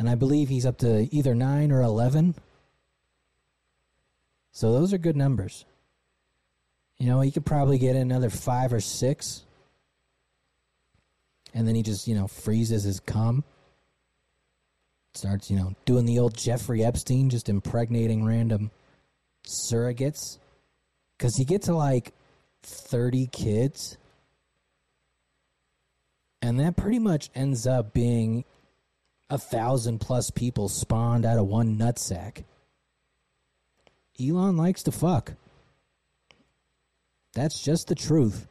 And 0.00 0.10
I 0.10 0.16
believe 0.16 0.48
he's 0.48 0.66
up 0.66 0.78
to 0.78 1.08
either 1.14 1.36
9 1.36 1.70
or 1.70 1.80
11. 1.80 2.34
So 4.54 4.72
those 4.72 4.92
are 4.92 4.98
good 4.98 5.16
numbers. 5.16 5.64
You 6.98 7.08
know, 7.08 7.20
he 7.20 7.32
could 7.32 7.44
probably 7.44 7.76
get 7.76 7.96
another 7.96 8.30
5 8.30 8.72
or 8.72 8.80
6. 8.80 9.42
And 11.52 11.66
then 11.66 11.74
he 11.74 11.82
just, 11.82 12.06
you 12.06 12.14
know, 12.14 12.28
freezes 12.28 12.84
his 12.84 13.00
cum. 13.00 13.42
Starts, 15.14 15.50
you 15.50 15.56
know, 15.56 15.74
doing 15.86 16.06
the 16.06 16.20
old 16.20 16.36
Jeffrey 16.36 16.84
Epstein, 16.84 17.30
just 17.30 17.48
impregnating 17.48 18.24
random 18.24 18.70
surrogates. 19.44 20.38
Because 21.18 21.36
he 21.36 21.44
gets 21.44 21.66
to 21.66 21.74
like 21.74 22.14
30 22.62 23.26
kids. 23.26 23.98
And 26.40 26.60
that 26.60 26.76
pretty 26.76 27.00
much 27.00 27.28
ends 27.34 27.66
up 27.66 27.92
being 27.92 28.44
a 29.30 29.38
thousand 29.38 29.98
plus 29.98 30.30
people 30.30 30.68
spawned 30.68 31.26
out 31.26 31.38
of 31.38 31.46
one 31.46 31.76
nutsack. 31.76 32.44
Elon 34.20 34.56
likes 34.56 34.82
to 34.84 34.92
fuck. 34.92 35.32
That's 37.34 37.62
just 37.62 37.88
the 37.88 37.94
truth. 37.94 38.46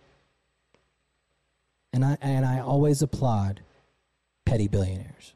And 1.94 2.04
I 2.04 2.18
and 2.22 2.46
I 2.46 2.60
always 2.60 3.02
applaud 3.02 3.62
petty 4.46 4.68
billionaires. 4.68 5.34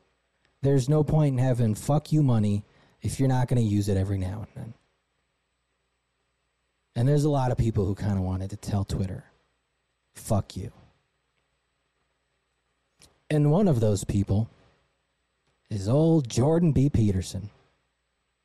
There's 0.61 0.89
no 0.89 1.03
point 1.03 1.37
in 1.37 1.43
having 1.43 1.75
fuck 1.75 2.11
you 2.11 2.23
money 2.23 2.63
if 3.01 3.19
you're 3.19 3.29
not 3.29 3.47
going 3.47 3.61
to 3.61 3.67
use 3.67 3.89
it 3.89 3.97
every 3.97 4.17
now 4.17 4.47
and 4.47 4.47
then. 4.55 4.73
And 6.95 7.07
there's 7.07 7.25
a 7.25 7.29
lot 7.29 7.51
of 7.51 7.57
people 7.57 7.85
who 7.85 7.93
kind 7.93 8.17
of 8.17 8.23
wanted 8.23 8.49
to 8.49 8.57
tell 8.57 8.83
Twitter, 8.83 9.23
fuck 10.15 10.57
you. 10.57 10.71
And 13.29 13.51
one 13.51 13.67
of 13.67 13.79
those 13.79 14.03
people 14.03 14.49
is 15.69 15.87
old 15.87 16.27
Jordan 16.27 16.71
B. 16.71 16.89
Peterson, 16.89 17.49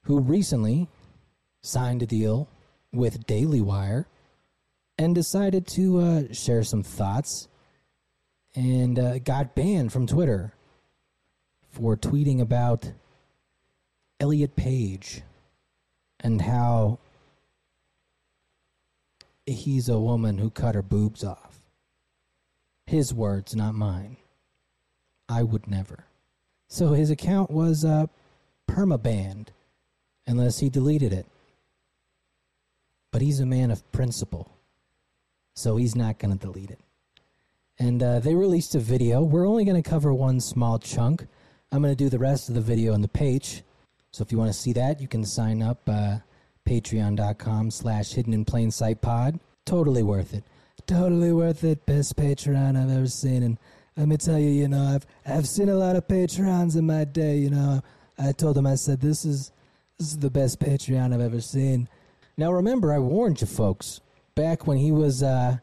who 0.05 0.21
recently 0.21 0.89
signed 1.63 2.03
a 2.03 2.07
deal 2.07 2.49
with 2.93 3.27
Daily 3.27 3.61
Wire 3.61 4.07
and 4.99 5.15
decided 5.15 5.67
to 5.69 6.01
uh, 6.01 6.33
share 6.33 6.63
some 6.63 6.83
thoughts 6.83 7.49
and 8.55 8.99
uh, 8.99 9.19
got 9.21 9.55
banned 9.55 9.93
from 9.93 10.07
Twitter 10.07 10.53
for 11.71 11.97
tweeting 11.97 12.41
about 12.41 12.93
Elliot 14.21 14.55
Page 14.57 15.23
and 16.21 16.43
how 16.43 16.99
he's 19.47 19.89
a 19.89 19.99
woman 19.99 20.39
who 20.39 20.51
cut 20.51 20.75
her 20.75 20.83
boobs 20.83 21.25
off. 21.25 21.61
His 22.87 23.15
words, 23.15 23.57
not 23.57 23.75
mine. 23.75 24.17
I 25.29 25.43
would 25.43 25.67
never. 25.67 26.05
So 26.69 26.93
his 26.93 27.11
account 27.11 27.51
was 27.51 27.85
uh, 27.85 28.07
permabanned 28.69 29.49
unless 30.27 30.59
he 30.59 30.69
deleted 30.69 31.13
it. 31.13 31.27
But 33.13 33.23
he's 33.23 33.39
a 33.39 33.47
man 33.47 33.71
of 33.71 33.91
principle, 33.93 34.51
so 35.55 35.77
he's 35.77 35.95
not 35.95 36.19
going 36.19 36.37
to 36.37 36.47
delete 36.47 36.71
it. 36.71 36.81
And 37.79 38.03
uh, 38.03 38.19
they 38.19 38.35
released 38.35 38.75
a 38.75 38.81
video. 38.81 39.23
We're 39.23 39.47
only 39.47 39.65
going 39.65 39.81
to 39.81 39.89
cover 39.89 40.13
one 40.13 40.41
small 40.41 40.79
chunk. 40.79 41.27
I'm 41.71 41.83
going 41.83 41.95
to 41.95 42.05
do 42.05 42.09
the 42.09 42.19
rest 42.19 42.49
of 42.49 42.55
the 42.55 42.61
video 42.61 42.93
on 42.93 43.03
the 43.03 43.09
page. 43.09 43.63
So 44.11 44.23
if 44.23 44.33
you 44.33 44.39
want 44.39 44.53
to 44.53 44.59
see 44.59 44.73
that, 44.75 45.01
you 45.01 45.09
can 45.09 45.25
sign 45.25 45.63
up 45.63 45.81
uh, 45.87 46.19
patreon.com 46.67 47.71
slash 47.71 48.13
hidden 48.13 48.35
in 48.35 48.45
plain 48.45 48.71
sight 48.71 49.01
pod. 49.01 49.39
Totally 49.65 50.03
worth 50.03 50.35
it. 50.35 50.45
Totally 50.87 51.33
worth 51.33 51.65
it. 51.65 51.87
Best 51.87 52.17
Patreon 52.17 52.77
I've 52.77 52.91
ever 52.91 53.07
seen. 53.07 53.43
And 53.43 53.59
let 53.97 54.09
me 54.09 54.17
tell 54.17 54.39
you, 54.39 54.51
you 54.51 54.69
know, 54.69 54.83
I've 54.83 55.07
I've 55.27 55.49
seen 55.49 55.69
a 55.69 55.75
lot 55.75 55.97
of 55.97 56.09
Patreons 56.09 56.77
in 56.77 56.87
my 56.87 57.05
day. 57.05 57.37
You 57.37 57.51
know, 57.51 57.83
I 58.19 58.33
told 58.33 58.57
them 58.57 58.67
I 58.67 58.75
said 58.75 59.01
this 59.01 59.25
is 59.25 59.53
this 59.99 60.09
is 60.09 60.19
the 60.19 60.31
best 60.31 60.61
Patreon 60.61 61.15
I've 61.15 61.21
ever 61.21 61.41
seen. 61.41 61.89
Now 62.37 62.53
remember, 62.53 62.93
I 62.93 62.99
warned 62.99 63.41
you 63.41 63.47
folks 63.47 64.01
back 64.35 64.67
when 64.67 64.79
he 64.79 64.93
was. 64.93 65.23
Uh, 65.23 65.59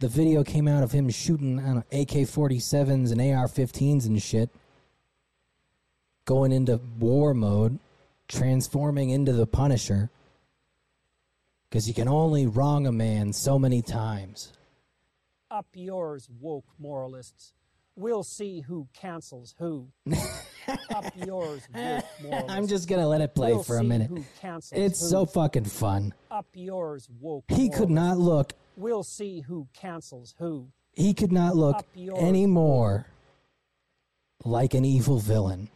the 0.00 0.08
video 0.08 0.42
came 0.42 0.66
out 0.66 0.82
of 0.82 0.92
him 0.92 1.10
shooting 1.10 1.58
AK 1.58 2.26
47s 2.26 3.12
and 3.12 3.20
AR 3.20 3.46
15s 3.46 4.06
and 4.06 4.20
shit, 4.20 4.48
going 6.24 6.52
into 6.52 6.80
war 6.98 7.34
mode, 7.34 7.78
transforming 8.26 9.10
into 9.10 9.32
the 9.32 9.46
Punisher. 9.46 10.10
Because 11.68 11.86
you 11.86 11.94
can 11.94 12.08
only 12.08 12.46
wrong 12.46 12.86
a 12.86 12.92
man 12.92 13.32
so 13.32 13.58
many 13.58 13.82
times. 13.82 14.52
Up 15.50 15.66
yours, 15.74 16.28
woke 16.40 16.66
moralists. 16.78 17.52
We'll 17.94 18.24
see 18.24 18.62
who 18.62 18.88
cancels 18.94 19.54
who. 19.58 19.88
Up 20.94 21.12
yours, 21.16 21.62
woke. 21.74 22.04
I'm 22.48 22.66
just 22.66 22.88
to 23.00 23.06
let 23.06 23.20
it 23.20 23.34
play 23.34 23.52
We'll 23.52 23.62
for 23.62 23.78
a 23.78 23.84
minute. 23.84 24.10
It's 24.72 25.00
who. 25.00 25.06
so 25.06 25.26
fucking 25.26 25.64
fun. 25.64 26.14
Up 26.30 26.46
yours, 26.54 27.08
woke 27.20 27.44
He 27.48 27.68
could 27.68 27.90
not 27.90 28.18
look 28.18 28.52
We'll 28.76 29.02
see 29.02 29.40
who 29.40 29.68
cancels 29.74 30.34
who. 30.38 30.68
he 30.94 31.12
could 31.14 31.32
not 31.32 31.54
look 31.56 31.84
any 32.16 32.46
more 32.46 33.06
like 34.44 34.74
an 34.74 34.84
evil 34.84 35.18
villain. 35.18 35.68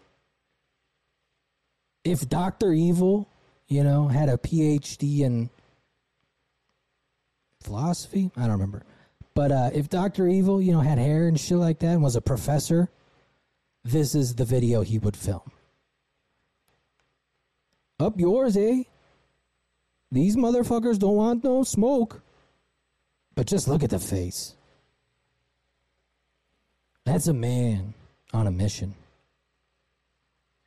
If 2.03 2.29
Dr. 2.29 2.73
Evil, 2.73 3.29
you 3.67 3.83
know, 3.85 4.09
had 4.09 4.29
a 4.29 4.37
PhD 4.37 5.21
in 5.21 5.51
philosophy, 7.63 8.31
I 8.37 8.43
don't 8.43 8.53
remember. 8.53 8.83
But 9.35 9.53
uh, 9.53 9.71
if 9.75 9.89
Dr. 9.89 10.29
Evil, 10.29 10.63
you 10.63 10.73
know, 10.73 10.81
had 10.81 10.99
hair 10.99 11.27
and 11.29 11.39
shit 11.39 11.59
like 11.59 11.81
that 11.81 11.89
and 11.89 12.03
was 12.03 12.17
a 12.17 12.21
professor, 12.21 12.89
this 13.85 14.15
is 14.15 14.35
the 14.35 14.45
video 14.45 14.83
he 14.83 14.99
would 14.99 15.17
film. 15.17 15.51
Up 18.01 18.19
yours, 18.19 18.57
eh? 18.57 18.85
These 20.11 20.37
motherfuckers 20.37 20.99
don't 20.99 21.17
want 21.17 21.45
no 21.45 21.63
smoke. 21.63 22.23
But 23.35 23.47
just 23.47 23.69
look 23.69 23.83
at 23.83 23.91
the 23.91 23.99
face. 23.99 24.55
That's 27.05 27.27
a 27.27 27.35
man 27.35 27.95
on 28.33 28.47
a 28.47 28.51
mission. 28.51 28.95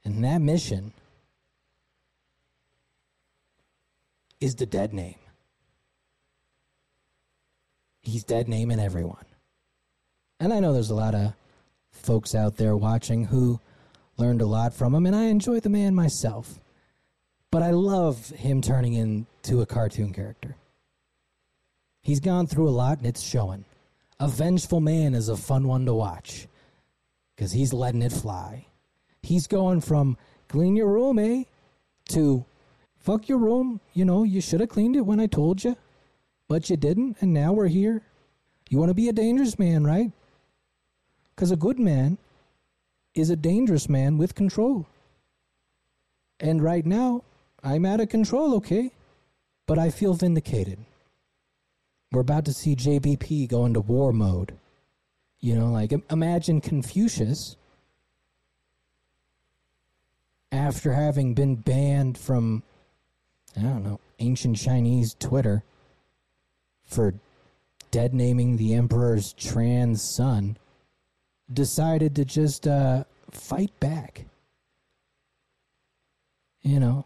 And 0.04 0.24
that 0.24 0.40
mission 0.40 0.94
is 4.40 4.56
the 4.56 4.66
dead 4.66 4.94
name. 4.94 5.16
He's 8.02 8.24
dead 8.24 8.48
naming 8.48 8.80
everyone. 8.80 9.26
And 10.40 10.54
I 10.54 10.60
know 10.60 10.72
there's 10.72 10.92
a 10.92 10.96
lot 10.96 11.16
of 11.16 11.34
folks 11.98 12.36
out 12.36 12.58
there 12.58 12.76
watching 12.76 13.26
who 13.26 13.60
learned 14.18 14.42
a 14.42 14.48
lot 14.48 14.74
from 14.74 14.96
him, 14.96 15.06
and 15.06 15.16
I 15.16 15.26
enjoy 15.26 15.60
the 15.60 15.70
man 15.70 15.94
myself. 15.96 16.60
But 17.52 17.64
I 17.64 17.72
love 17.72 18.30
him 18.30 18.62
turning 18.62 18.94
into 18.94 19.62
a 19.62 19.66
cartoon 19.66 20.14
character. 20.14 20.56
He's 22.02 22.20
gone 22.20 22.48
through 22.48 22.70
a 22.70 22.72
lot 22.72 23.00
and 23.00 23.08
it's 23.08 23.22
showing. 23.22 23.66
A 24.20 24.28
vengeful 24.28 24.80
man 24.80 25.14
is 25.14 25.30
a 25.30 25.38
fun 25.38 25.68
one 25.68 25.86
to 25.86 25.94
watch 25.94 26.48
because 27.36 27.52
he's 27.52 27.74
letting 27.74 28.02
it 28.02 28.12
fly. 28.12 28.66
He's 29.22 29.48
going 29.48 29.82
from 29.82 30.18
clean 30.48 30.76
your 30.76 30.88
room, 30.88 31.20
eh? 31.20 31.44
To 32.10 32.46
fuck 33.00 33.28
your 33.28 33.38
room. 33.38 33.80
You 33.94 34.06
know, 34.06 34.24
you 34.24 34.42
should 34.42 34.62
have 34.62 34.70
cleaned 34.70 34.96
it 34.96 35.06
when 35.06 35.20
I 35.20 35.28
told 35.28 35.64
you, 35.64 35.76
but 36.48 36.70
you 36.70 36.78
didn't, 36.78 37.18
and 37.22 37.34
now 37.34 37.54
we're 37.54 37.68
here. 37.68 38.02
You 38.70 38.78
want 38.78 38.90
to 38.90 38.96
be 38.96 39.10
a 39.10 39.14
dangerous 39.14 39.60
man, 39.60 39.84
right? 39.86 40.12
Because 41.38 41.52
a 41.52 41.56
good 41.56 41.78
man 41.78 42.18
is 43.14 43.30
a 43.30 43.36
dangerous 43.36 43.88
man 43.88 44.18
with 44.18 44.34
control. 44.34 44.88
And 46.40 46.64
right 46.64 46.84
now, 46.84 47.24
I'm 47.64 47.86
out 47.86 48.00
of 48.00 48.10
control, 48.10 48.56
okay? 48.56 48.92
But 49.68 49.78
I 49.78 49.92
feel 49.92 50.16
vindicated. 50.16 50.80
We're 52.12 52.22
about 52.22 52.46
to 52.46 52.54
see 52.54 52.76
JBP 52.76 53.50
go 53.50 53.66
into 53.66 53.82
war 53.82 54.12
mode. 54.12 54.58
You 55.40 55.54
know, 55.54 55.68
like 55.68 55.94
imagine 56.10 56.60
Confucius 56.60 57.56
after 60.52 60.94
having 60.94 61.36
been 61.36 61.56
banned 61.56 62.18
from, 62.18 62.64
I 63.56 63.62
don't 63.62 63.84
know, 63.84 64.00
ancient 64.18 64.58
Chinese 64.58 65.16
Twitter 65.20 65.64
for 66.84 67.14
dead 67.92 68.16
naming 68.16 68.58
the 68.58 68.74
emperor's 68.74 69.34
trans 69.34 70.02
son, 70.02 70.58
decided 71.52 72.16
to 72.16 72.26
just 72.26 72.68
uh, 72.68 73.04
fight 73.32 73.72
back. 73.80 74.26
You 76.62 76.80
know, 76.80 77.06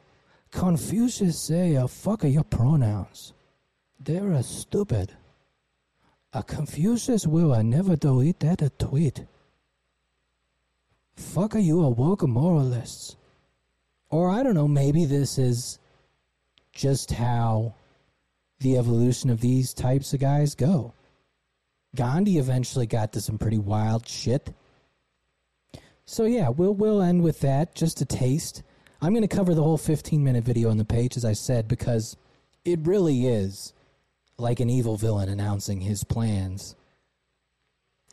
Confucius 0.52 1.40
say, 1.40 1.76
uh, 1.76 1.88
fuck 1.88 2.24
your 2.24 2.44
pronouns. 2.44 3.34
They're 4.00 4.32
a 4.32 4.44
stupid. 4.44 5.14
A 6.34 6.44
Confucius 6.44 7.28
will 7.28 7.54
I 7.54 7.62
never 7.62 7.96
delete 7.96 8.40
that 8.40 8.62
a 8.62 8.70
tweet. 8.70 9.26
Fuck 11.16 11.56
are 11.56 11.60
you 11.60 11.84
a 11.84 11.90
woke 11.90 12.24
moralists? 12.24 13.16
Or 14.10 14.30
I 14.30 14.44
don't 14.44 14.56
know, 14.56 14.68
maybe 14.68 15.06
this 15.06 15.38
is 15.38 15.78
just 16.74 17.12
how 17.12 17.74
the 18.60 18.78
evolution 18.78 19.30
of 19.30 19.42
these 19.42 19.74
types 19.74 20.14
of 20.14 20.20
guys 20.20 20.56
go. 20.56 20.94
Gandhi 21.96 22.38
eventually 22.38 22.88
got 22.88 23.14
to 23.14 23.22
some 23.22 23.38
pretty 23.38 23.58
wild 23.58 24.08
shit. 24.08 24.54
So 26.06 26.26
yeah, 26.26 26.50
we'll 26.50 26.74
we'll 26.74 27.02
end 27.02 27.24
with 27.24 27.40
that. 27.42 27.76
Just 27.76 28.02
a 28.02 28.06
taste. 28.06 28.64
I'm 29.02 29.14
going 29.14 29.28
to 29.28 29.36
cover 29.36 29.56
the 29.56 29.64
whole 29.64 29.78
15 29.78 30.24
minute 30.24 30.44
video 30.44 30.70
on 30.70 30.78
the 30.78 30.86
page, 30.86 31.18
as 31.18 31.26
I 31.26 31.34
said, 31.34 31.68
because 31.68 32.16
it 32.64 32.80
really 32.84 33.26
is 33.26 33.74
like 34.38 34.60
an 34.60 34.70
evil 34.70 34.96
villain 34.96 35.30
announcing 35.30 35.82
his 35.82 36.04
plans 36.04 36.76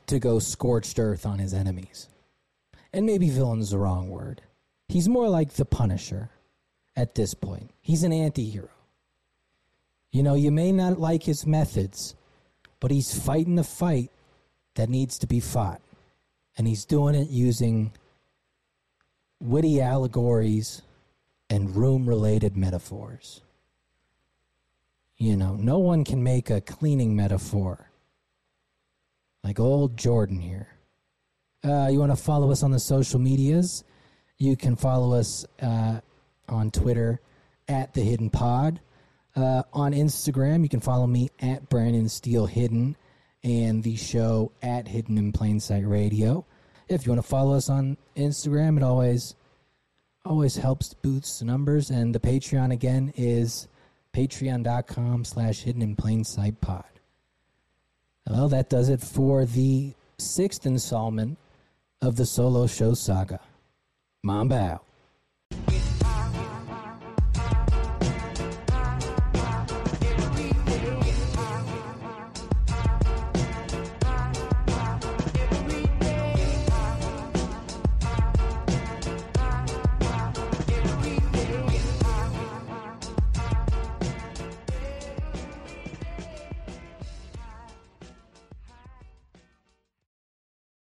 to 0.06 0.18
go 0.18 0.38
scorched 0.38 0.98
earth 0.98 1.26
on 1.26 1.38
his 1.38 1.52
enemies. 1.52 2.08
And 2.92 3.04
maybe 3.04 3.28
villain's 3.28 3.70
the 3.70 3.78
wrong 3.78 4.08
word. 4.08 4.42
He's 4.88 5.08
more 5.08 5.28
like 5.28 5.52
the 5.52 5.66
Punisher 5.66 6.30
at 6.96 7.14
this 7.14 7.34
point. 7.34 7.70
He's 7.82 8.02
an 8.02 8.12
anti 8.12 8.48
hero. 8.48 8.70
You 10.10 10.22
know, 10.22 10.34
you 10.34 10.50
may 10.50 10.72
not 10.72 10.98
like 10.98 11.22
his 11.22 11.46
methods, 11.46 12.14
but 12.80 12.90
he's 12.90 13.18
fighting 13.18 13.56
the 13.56 13.64
fight 13.64 14.10
that 14.74 14.88
needs 14.88 15.18
to 15.18 15.26
be 15.26 15.40
fought. 15.40 15.80
And 16.56 16.66
he's 16.66 16.84
doing 16.84 17.14
it 17.14 17.28
using 17.28 17.92
witty 19.40 19.80
allegories 19.80 20.82
and 21.50 21.74
room 21.74 22.08
related 22.08 22.56
metaphors. 22.56 23.42
You 25.16 25.36
know, 25.36 25.54
no 25.54 25.78
one 25.78 26.04
can 26.04 26.22
make 26.22 26.50
a 26.50 26.60
cleaning 26.60 27.16
metaphor 27.16 27.90
like 29.42 29.58
old 29.58 29.96
Jordan 29.96 30.40
here. 30.40 30.68
Uh, 31.64 31.88
you 31.90 31.98
want 31.98 32.12
to 32.12 32.22
follow 32.22 32.50
us 32.50 32.62
on 32.62 32.70
the 32.70 32.78
social 32.78 33.18
medias? 33.18 33.82
You 34.38 34.56
can 34.56 34.76
follow 34.76 35.14
us 35.18 35.44
uh, 35.60 36.00
on 36.48 36.70
Twitter 36.70 37.20
at 37.66 37.94
the 37.94 38.02
Hidden 38.02 38.30
Pod. 38.30 38.80
Uh, 39.38 39.62
on 39.72 39.92
Instagram, 39.92 40.64
you 40.64 40.68
can 40.68 40.80
follow 40.80 41.06
me 41.06 41.30
at 41.38 41.68
Brandon 41.68 42.08
Steele 42.08 42.46
Hidden 42.46 42.96
and 43.44 43.84
the 43.84 43.94
show 43.94 44.50
at 44.62 44.88
Hidden 44.88 45.16
in 45.16 45.30
Plain 45.30 45.60
Sight 45.60 45.86
Radio. 45.86 46.44
If 46.88 47.06
you 47.06 47.12
want 47.12 47.22
to 47.22 47.28
follow 47.28 47.54
us 47.54 47.70
on 47.70 47.96
Instagram, 48.16 48.76
it 48.76 48.82
always 48.82 49.36
always 50.24 50.56
helps 50.56 50.92
boost 50.92 51.38
the 51.38 51.44
numbers. 51.44 51.90
And 51.90 52.12
the 52.12 52.18
Patreon 52.18 52.72
again 52.72 53.12
is 53.16 53.68
patreon.com 54.12 55.24
slash 55.24 55.60
hidden 55.60 55.82
in 55.82 55.94
plain 55.94 56.24
sight 56.24 56.60
pod. 56.60 56.84
Well, 58.28 58.48
that 58.48 58.68
does 58.68 58.88
it 58.88 59.00
for 59.00 59.44
the 59.44 59.94
sixth 60.18 60.66
installment 60.66 61.38
of 62.02 62.16
the 62.16 62.26
solo 62.26 62.66
show 62.66 62.94
saga. 62.94 63.38
Mamba 64.24 64.56
out. 64.56 64.87